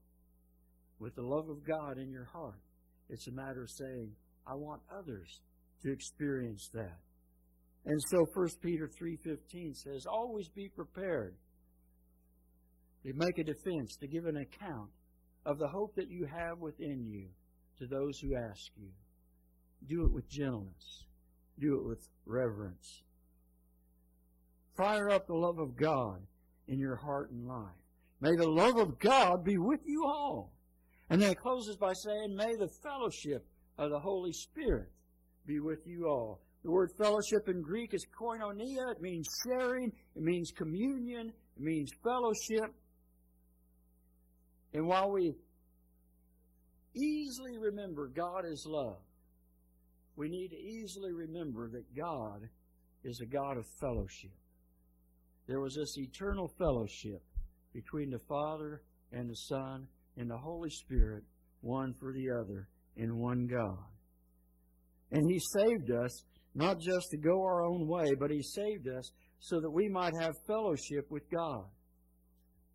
With 0.99 1.15
the 1.15 1.23
love 1.23 1.49
of 1.49 1.67
God 1.67 1.99
in 1.99 2.11
your 2.11 2.27
heart, 2.27 2.61
it's 3.09 3.27
a 3.27 3.33
matter 3.33 3.63
of 3.63 3.71
saying, 3.71 4.13
I 4.47 4.55
want 4.55 4.83
others 4.97 5.41
to 5.83 5.91
experience 5.91 6.71
that. 6.75 6.99
And 7.87 8.01
so 8.09 8.25
1 8.35 8.49
Peter 8.63 8.89
3.15 8.89 9.75
says, 9.75 10.07
always 10.07 10.49
be 10.49 10.69
prepared 10.69 11.35
to 13.05 13.13
make 13.15 13.39
a 13.39 13.45
defense, 13.45 13.97
to 13.97 14.07
give 14.07 14.27
an 14.27 14.37
account 14.37 14.91
of 15.45 15.59
the 15.59 15.69
hope 15.69 15.95
that 15.97 16.11
you 16.11 16.27
have 16.27 16.59
within 16.59 17.05
you 17.05 17.27
to 17.79 17.87
those 17.87 18.19
who 18.21 18.37
ask 18.37 18.71
you. 18.77 18.89
Do 19.89 20.05
it 20.05 20.13
with 20.13 20.29
gentleness. 20.29 21.05
Do 21.59 21.77
it 21.77 21.85
with 21.85 22.09
reverence. 22.27 23.03
Fire 24.77 25.11
up 25.11 25.27
the 25.27 25.35
love 25.35 25.59
of 25.59 25.77
God 25.77 26.23
in 26.69 26.79
your 26.79 26.97
heart 26.97 27.31
and 27.31 27.47
life. 27.47 27.67
May 28.21 28.37
the 28.37 28.49
love 28.49 28.77
of 28.77 28.99
God 28.99 29.45
be 29.45 29.59
with 29.59 29.81
you 29.85 30.07
all. 30.07 30.53
And 31.11 31.21
then 31.21 31.33
it 31.33 31.41
closes 31.41 31.77
by 31.77 31.93
saying, 31.93 32.35
May 32.35 32.55
the 32.55 32.71
fellowship 32.83 33.45
of 33.77 33.91
the 33.91 33.99
Holy 33.99 34.33
Spirit 34.33 34.91
be 35.45 35.61
with 35.61 35.87
you 35.87 36.07
all. 36.07 36.41
The 36.65 36.71
word 36.71 36.91
fellowship 36.97 37.49
in 37.49 37.61
Greek 37.61 37.93
is 37.93 38.07
koinonia. 38.19 38.93
It 38.93 39.03
means 39.03 39.27
sharing. 39.45 39.93
It 40.15 40.23
means 40.23 40.53
communion. 40.53 41.33
It 41.57 41.63
means 41.63 41.91
fellowship. 42.05 42.73
And 44.75 44.87
while 44.87 45.11
we 45.11 45.35
easily 46.95 47.59
remember 47.59 48.09
God 48.09 48.45
is 48.47 48.65
love, 48.67 49.03
we 50.17 50.29
need 50.29 50.49
to 50.49 50.57
easily 50.57 51.13
remember 51.13 51.69
that 51.71 51.97
God 51.97 52.49
is 53.05 53.21
a 53.21 53.27
God 53.27 53.57
of 53.57 53.65
fellowship. 53.81 54.33
There 55.47 55.61
was 55.61 55.75
this 55.75 55.97
eternal 55.99 56.49
fellowship 56.59 57.23
between 57.73 58.11
the 58.11 58.21
Father 58.29 58.83
and 59.11 59.29
the 59.29 59.37
Son 59.37 59.87
and 60.17 60.31
the 60.31 60.37
Holy 60.37 60.71
Spirit, 60.71 61.25
one 61.61 61.95
for 61.99 62.13
the 62.13 62.31
other, 62.31 62.69
in 62.97 63.19
one 63.19 63.47
God. 63.47 63.79
And 65.11 65.31
He 65.31 65.39
saved 65.39 65.91
us 65.91 66.25
not 66.55 66.79
just 66.79 67.07
to 67.11 67.17
go 67.17 67.43
our 67.43 67.65
own 67.65 67.89
way, 67.89 68.15
but 68.19 68.31
He 68.31 68.43
saved 68.43 68.89
us 68.89 69.11
so 69.41 69.61
that 69.61 69.71
we 69.71 69.89
might 69.89 70.13
have 70.21 70.35
fellowship 70.47 71.11
with 71.11 71.29
God. 71.31 71.65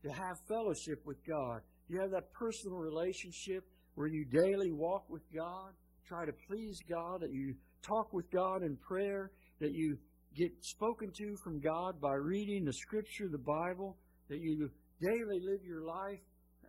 To 0.04 0.10
have 0.10 0.38
fellowship 0.48 1.06
with 1.06 1.18
God. 1.28 1.62
You 1.90 2.02
have 2.02 2.12
that 2.12 2.34
personal 2.34 2.78
relationship 2.78 3.64
where 3.96 4.08
you 4.08 4.26
daily 4.26 4.72
walk 4.72 5.10
with 5.10 5.24
God, 5.34 5.72
try 6.08 6.26
to 6.26 6.34
please 6.48 6.82
God, 6.88 7.22
that 7.22 7.32
you 7.32 7.56
talk 7.82 8.14
with 8.14 8.30
God 8.30 8.62
in 8.64 8.76
prayer, 8.76 9.32
that 9.60 9.72
you 9.72 9.98
get 10.36 10.52
spoken 10.62 11.12
to 11.12 11.36
from 11.38 11.60
God 11.60 12.00
by 12.00 12.14
reading 12.14 12.66
the 12.66 12.74
Scripture, 12.74 13.28
the 13.28 13.38
Bible, 13.38 13.98
that 14.30 14.40
you 14.40 14.70
daily 15.02 15.40
live 15.40 15.64
your 15.66 15.82
life 15.82 16.20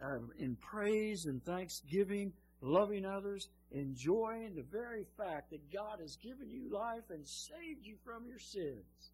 um, 0.03 0.31
in 0.39 0.57
praise 0.57 1.27
and 1.27 1.45
thanksgiving, 1.45 2.33
loving 2.61 3.05
others, 3.05 3.49
enjoying 3.73 4.55
the 4.55 4.65
very 4.71 5.05
fact 5.17 5.51
that 5.51 5.73
God 5.73 5.99
has 6.01 6.17
given 6.17 6.49
you 6.51 6.73
life 6.73 7.11
and 7.11 7.27
saved 7.27 7.85
you 7.85 7.97
from 8.05 8.27
your 8.27 8.39
sins. 8.39 9.11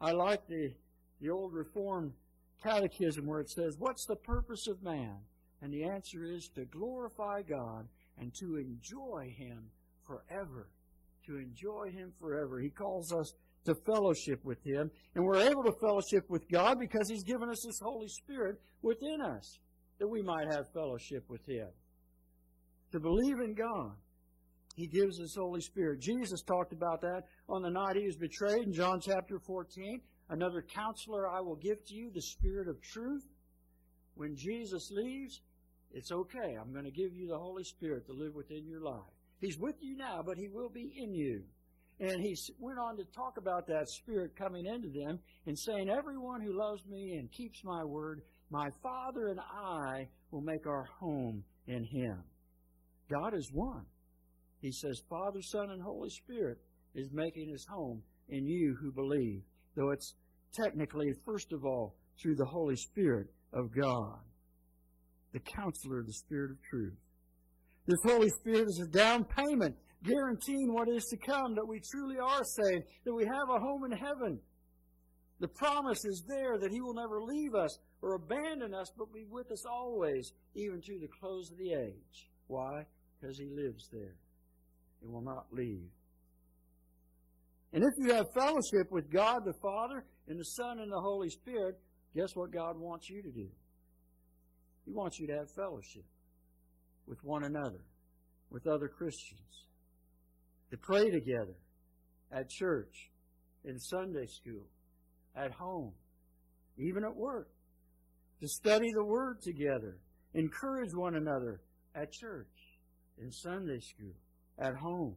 I 0.00 0.12
like 0.12 0.46
the, 0.46 0.72
the 1.20 1.30
old 1.30 1.52
Reformed 1.52 2.12
Catechism 2.62 3.26
where 3.26 3.40
it 3.40 3.50
says, 3.50 3.76
What's 3.78 4.06
the 4.06 4.16
purpose 4.16 4.66
of 4.66 4.82
man? 4.82 5.16
And 5.62 5.72
the 5.72 5.84
answer 5.84 6.24
is 6.24 6.48
to 6.54 6.64
glorify 6.64 7.42
God 7.42 7.86
and 8.18 8.32
to 8.40 8.56
enjoy 8.56 9.34
Him 9.36 9.70
forever. 10.06 10.68
To 11.26 11.36
enjoy 11.36 11.90
Him 11.90 12.12
forever. 12.18 12.60
He 12.60 12.70
calls 12.70 13.12
us 13.12 13.34
to 13.64 13.74
fellowship 13.74 14.44
with 14.44 14.62
Him. 14.64 14.90
And 15.14 15.24
we're 15.24 15.48
able 15.48 15.62
to 15.64 15.72
fellowship 15.80 16.28
with 16.28 16.48
God 16.48 16.78
because 16.78 17.08
He's 17.08 17.24
given 17.24 17.48
us 17.50 17.64
His 17.64 17.80
Holy 17.82 18.08
Spirit 18.08 18.60
within 18.82 19.20
us 19.20 19.58
that 19.98 20.08
we 20.08 20.22
might 20.22 20.48
have 20.50 20.72
fellowship 20.72 21.24
with 21.28 21.46
Him. 21.46 21.68
To 22.92 23.00
believe 23.00 23.38
in 23.38 23.54
God, 23.54 23.92
He 24.74 24.86
gives 24.86 25.18
His 25.18 25.36
Holy 25.36 25.60
Spirit. 25.60 26.00
Jesus 26.00 26.42
talked 26.42 26.72
about 26.72 27.02
that 27.02 27.24
on 27.48 27.62
the 27.62 27.70
night 27.70 27.96
He 27.96 28.06
was 28.06 28.16
betrayed 28.16 28.66
in 28.66 28.72
John 28.72 29.00
chapter 29.00 29.38
14. 29.38 30.00
Another 30.30 30.62
counselor 30.62 31.28
I 31.28 31.40
will 31.40 31.56
give 31.56 31.84
to 31.86 31.94
you, 31.94 32.10
the 32.10 32.22
Spirit 32.22 32.68
of 32.68 32.80
truth. 32.80 33.26
When 34.14 34.36
Jesus 34.36 34.90
leaves, 34.90 35.40
it's 35.92 36.12
okay. 36.12 36.56
I'm 36.58 36.72
going 36.72 36.84
to 36.84 36.90
give 36.90 37.12
you 37.12 37.28
the 37.28 37.38
Holy 37.38 37.64
Spirit 37.64 38.06
to 38.06 38.12
live 38.12 38.34
within 38.34 38.66
your 38.66 38.80
life. 38.80 39.02
He's 39.40 39.58
with 39.58 39.76
you 39.80 39.96
now, 39.96 40.22
but 40.24 40.38
He 40.38 40.48
will 40.48 40.68
be 40.68 40.94
in 40.96 41.12
you. 41.12 41.42
And 42.00 42.22
he 42.22 42.34
went 42.58 42.78
on 42.78 42.96
to 42.96 43.04
talk 43.04 43.36
about 43.36 43.66
that 43.66 43.90
Spirit 43.90 44.34
coming 44.34 44.64
into 44.64 44.88
them 44.88 45.18
and 45.46 45.58
saying, 45.58 45.90
Everyone 45.90 46.40
who 46.40 46.56
loves 46.56 46.86
me 46.86 47.16
and 47.16 47.30
keeps 47.30 47.62
my 47.62 47.84
word, 47.84 48.22
my 48.48 48.70
Father 48.82 49.28
and 49.28 49.38
I 49.38 50.08
will 50.30 50.40
make 50.40 50.66
our 50.66 50.88
home 50.98 51.44
in 51.66 51.84
Him. 51.84 52.22
God 53.10 53.34
is 53.34 53.50
one. 53.52 53.84
He 54.62 54.72
says, 54.72 55.02
Father, 55.10 55.42
Son, 55.42 55.70
and 55.70 55.82
Holy 55.82 56.08
Spirit 56.08 56.58
is 56.94 57.12
making 57.12 57.50
His 57.50 57.66
home 57.66 58.02
in 58.30 58.46
you 58.46 58.76
who 58.80 58.92
believe, 58.92 59.42
though 59.80 59.90
it's 59.90 60.14
technically, 60.52 61.12
first 61.24 61.52
of 61.52 61.64
all, 61.64 61.96
through 62.20 62.36
the 62.36 62.44
Holy 62.44 62.76
Spirit 62.76 63.28
of 63.52 63.74
God, 63.74 64.18
the 65.32 65.40
counselor, 65.40 66.02
the 66.02 66.12
Spirit 66.12 66.50
of 66.50 66.58
truth. 66.68 66.98
This 67.86 67.98
Holy 68.04 68.28
Spirit 68.28 68.68
is 68.68 68.82
a 68.84 68.90
down 68.90 69.24
payment 69.24 69.74
guaranteeing 70.04 70.72
what 70.72 70.88
is 70.88 71.04
to 71.06 71.16
come, 71.16 71.54
that 71.54 71.66
we 71.66 71.80
truly 71.80 72.18
are 72.18 72.44
saved, 72.44 72.84
that 73.04 73.14
we 73.14 73.24
have 73.24 73.48
a 73.48 73.58
home 73.58 73.84
in 73.84 73.92
heaven. 73.92 74.38
The 75.40 75.48
promise 75.48 76.04
is 76.04 76.24
there 76.28 76.58
that 76.58 76.72
He 76.72 76.80
will 76.82 76.94
never 76.94 77.22
leave 77.22 77.54
us 77.54 77.78
or 78.02 78.14
abandon 78.14 78.74
us, 78.74 78.90
but 78.98 79.12
be 79.14 79.24
with 79.30 79.50
us 79.50 79.64
always, 79.64 80.32
even 80.54 80.80
to 80.82 80.98
the 81.00 81.08
close 81.20 81.50
of 81.50 81.58
the 81.58 81.72
age. 81.72 82.28
Why? 82.48 82.84
Because 83.18 83.38
He 83.38 83.48
lives 83.48 83.88
there. 83.90 84.16
He 85.00 85.06
will 85.06 85.22
not 85.22 85.46
leave. 85.52 85.88
And 87.72 87.84
if 87.84 87.92
you 87.98 88.12
have 88.14 88.32
fellowship 88.32 88.90
with 88.90 89.10
God 89.10 89.44
the 89.44 89.54
Father 89.62 90.04
and 90.28 90.38
the 90.38 90.44
Son 90.44 90.80
and 90.80 90.90
the 90.90 91.00
Holy 91.00 91.30
Spirit, 91.30 91.78
guess 92.14 92.34
what 92.34 92.52
God 92.52 92.76
wants 92.78 93.08
you 93.08 93.22
to 93.22 93.30
do? 93.30 93.48
He 94.84 94.92
wants 94.92 95.20
you 95.20 95.26
to 95.28 95.34
have 95.34 95.50
fellowship 95.52 96.04
with 97.06 97.22
one 97.22 97.44
another, 97.44 97.84
with 98.50 98.66
other 98.66 98.88
Christians 98.88 99.66
to 100.70 100.76
pray 100.76 101.10
together 101.10 101.56
at 102.32 102.48
church, 102.48 103.10
in 103.64 103.78
Sunday 103.78 104.26
school, 104.26 104.66
at 105.36 105.52
home, 105.52 105.92
even 106.78 107.04
at 107.04 107.14
work, 107.14 107.48
to 108.40 108.48
study 108.48 108.90
the 108.94 109.04
Word 109.04 109.42
together, 109.42 109.98
encourage 110.34 110.94
one 110.94 111.16
another 111.16 111.60
at 111.94 112.12
church, 112.12 112.46
in 113.18 113.30
Sunday 113.30 113.80
school, 113.80 114.14
at 114.58 114.74
home, 114.76 115.14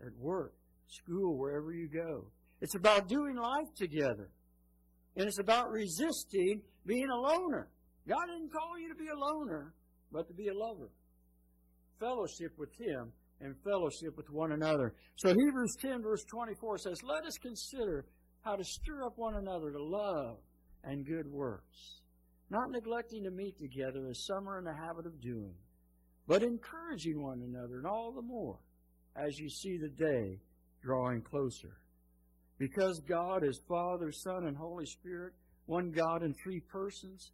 at 0.00 0.16
work, 0.18 0.54
school, 0.88 1.36
wherever 1.36 1.72
you 1.72 1.88
go. 1.88 2.30
It's 2.60 2.74
about 2.74 3.08
doing 3.08 3.36
life 3.36 3.74
together. 3.76 4.30
And 5.16 5.26
it's 5.26 5.38
about 5.38 5.70
resisting 5.70 6.62
being 6.84 7.08
a 7.08 7.16
loner. 7.16 7.68
God 8.08 8.26
didn't 8.26 8.52
call 8.52 8.78
you 8.78 8.88
to 8.88 8.94
be 8.94 9.08
a 9.08 9.16
loner, 9.16 9.74
but 10.12 10.28
to 10.28 10.34
be 10.34 10.48
a 10.48 10.54
lover. 10.54 10.90
Fellowship 11.98 12.52
with 12.58 12.70
Him 12.78 13.12
and 13.40 13.54
fellowship 13.64 14.16
with 14.16 14.30
one 14.30 14.52
another. 14.52 14.94
So 15.16 15.28
Hebrews 15.28 15.76
10 15.80 16.02
verse 16.02 16.24
24 16.24 16.78
says, 16.78 17.02
Let 17.02 17.24
us 17.24 17.36
consider 17.38 18.06
how 18.42 18.56
to 18.56 18.64
stir 18.64 19.04
up 19.04 19.14
one 19.16 19.36
another 19.36 19.72
to 19.72 19.82
love 19.82 20.38
and 20.84 21.04
good 21.04 21.26
works, 21.26 22.00
not 22.48 22.70
neglecting 22.70 23.24
to 23.24 23.30
meet 23.30 23.58
together 23.58 24.06
as 24.08 24.24
some 24.24 24.48
are 24.48 24.58
in 24.58 24.64
the 24.64 24.74
habit 24.74 25.06
of 25.06 25.20
doing, 25.20 25.54
but 26.28 26.42
encouraging 26.42 27.20
one 27.20 27.42
another 27.42 27.78
and 27.78 27.86
all 27.86 28.12
the 28.12 28.22
more 28.22 28.58
as 29.16 29.38
you 29.38 29.48
see 29.48 29.78
the 29.78 29.88
day 29.88 30.38
drawing 30.86 31.20
closer. 31.20 31.80
Because 32.58 33.02
God 33.08 33.44
is 33.44 33.60
Father, 33.68 34.12
Son, 34.12 34.46
and 34.46 34.56
Holy 34.56 34.86
Spirit, 34.86 35.32
one 35.66 35.90
God 35.90 36.22
in 36.22 36.32
three 36.32 36.60
persons, 36.60 37.32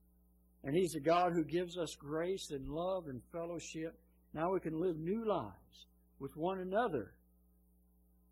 and 0.64 0.74
He's 0.74 0.94
a 0.94 1.00
God 1.00 1.32
who 1.32 1.44
gives 1.44 1.76
us 1.76 1.94
grace 1.96 2.48
and 2.50 2.66
love 2.68 3.04
and 3.08 3.20
fellowship. 3.30 3.94
Now 4.32 4.52
we 4.52 4.60
can 4.60 4.80
live 4.80 4.96
new 4.96 5.28
lives 5.28 5.86
with 6.18 6.32
one 6.34 6.60
another, 6.60 7.12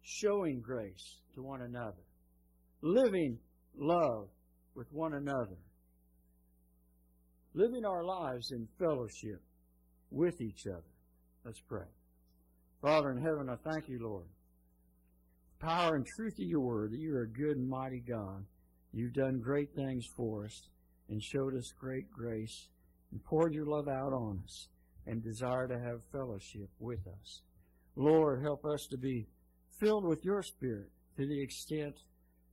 showing 0.02 0.60
grace 0.60 1.18
to 1.34 1.42
one 1.42 1.62
another, 1.62 2.06
living 2.80 3.38
love 3.76 4.28
with 4.74 4.90
one 4.90 5.14
another, 5.14 5.58
living 7.52 7.84
our 7.84 8.02
lives 8.04 8.52
in 8.52 8.66
fellowship 8.78 9.42
with 10.10 10.40
each 10.40 10.66
other. 10.66 10.82
Let's 11.44 11.60
pray. 11.60 11.86
Father 12.80 13.10
in 13.10 13.18
heaven, 13.18 13.48
I 13.50 13.56
thank 13.70 13.88
you, 13.88 13.98
Lord. 14.02 14.26
Power 15.60 15.96
and 15.96 16.06
truth 16.06 16.38
of 16.38 16.46
your 16.46 16.60
word, 16.60 16.92
that 16.92 17.00
you 17.00 17.14
are 17.14 17.24
a 17.24 17.28
good 17.28 17.58
and 17.58 17.68
mighty 17.68 18.00
God. 18.00 18.46
You've 18.94 19.12
done 19.12 19.40
great 19.40 19.74
things 19.74 20.06
for 20.16 20.46
us 20.46 20.68
and 21.10 21.22
showed 21.22 21.54
us 21.54 21.74
great 21.78 22.10
grace 22.10 22.68
and 23.12 23.22
poured 23.22 23.52
your 23.52 23.66
love 23.66 23.86
out 23.86 24.14
on 24.14 24.40
us 24.42 24.68
and 25.06 25.22
desire 25.22 25.68
to 25.68 25.78
have 25.78 26.00
fellowship 26.12 26.70
with 26.78 27.06
us. 27.06 27.42
Lord, 27.94 28.42
help 28.42 28.64
us 28.64 28.86
to 28.86 28.96
be 28.96 29.26
filled 29.78 30.06
with 30.06 30.24
your 30.24 30.42
Spirit 30.42 30.90
to 31.18 31.26
the 31.26 31.42
extent 31.42 31.96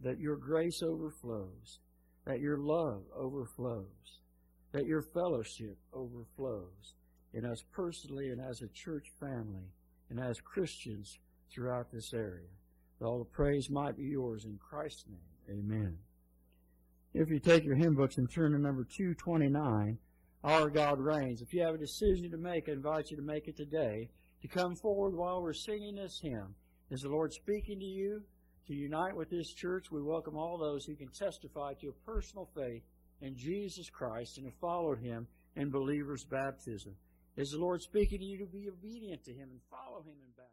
that 0.01 0.19
your 0.19 0.35
grace 0.35 0.83
overflows, 0.83 1.79
that 2.25 2.41
your 2.41 2.57
love 2.57 3.03
overflows, 3.15 4.19
that 4.73 4.85
your 4.85 5.01
fellowship 5.01 5.77
overflows 5.93 6.95
in 7.33 7.45
us 7.45 7.63
personally 7.71 8.31
and 8.31 8.41
as 8.41 8.61
a 8.61 8.67
church 8.73 9.05
family 9.17 9.71
and 10.09 10.19
as 10.19 10.41
Christians 10.41 11.19
throughout 11.49 11.89
this 11.91 12.13
area. 12.13 12.56
That 12.99 13.05
all 13.05 13.19
the 13.19 13.25
praise 13.25 13.69
might 13.69 13.97
be 13.97 14.03
yours 14.03 14.45
in 14.45 14.57
Christ's 14.57 15.05
name. 15.07 15.59
Amen. 15.59 15.97
If 17.13 17.29
you 17.29 17.39
take 17.39 17.63
your 17.63 17.75
hymn 17.75 17.95
books 17.95 18.17
and 18.17 18.29
turn 18.29 18.51
to 18.51 18.59
number 18.59 18.83
229, 18.83 19.97
Our 20.43 20.69
God 20.69 20.99
Reigns. 20.99 21.41
If 21.41 21.53
you 21.53 21.61
have 21.61 21.75
a 21.75 21.79
decision 21.79 22.29
to 22.31 22.37
make, 22.37 22.69
I 22.69 22.73
invite 22.73 23.09
you 23.09 23.17
to 23.17 23.23
make 23.23 23.47
it 23.47 23.57
today 23.57 24.09
to 24.41 24.47
come 24.47 24.75
forward 24.75 25.15
while 25.15 25.41
we're 25.41 25.53
singing 25.53 25.95
this 25.95 26.19
hymn. 26.21 26.55
Is 26.89 27.01
the 27.01 27.09
Lord 27.09 27.33
speaking 27.33 27.79
to 27.79 27.85
you? 27.85 28.23
To 28.67 28.73
unite 28.73 29.15
with 29.15 29.29
this 29.29 29.53
church, 29.53 29.91
we 29.91 30.01
welcome 30.01 30.35
all 30.35 30.57
those 30.57 30.85
who 30.85 30.95
can 30.95 31.07
testify 31.07 31.73
to 31.75 31.87
a 31.87 32.05
personal 32.05 32.49
faith 32.53 32.83
in 33.21 33.35
Jesus 33.35 33.89
Christ 33.89 34.37
and 34.37 34.45
have 34.45 34.55
followed 34.55 34.99
Him 34.99 35.27
in 35.55 35.69
believer's 35.69 36.25
baptism. 36.25 36.93
Is 37.37 37.51
the 37.51 37.59
Lord 37.59 37.81
speaking 37.81 38.19
to 38.19 38.25
you 38.25 38.37
to 38.39 38.45
be 38.45 38.67
obedient 38.69 39.23
to 39.23 39.31
Him 39.31 39.49
and 39.51 39.61
follow 39.71 40.01
Him 40.01 40.15
in 40.21 40.31
baptism? 40.35 40.47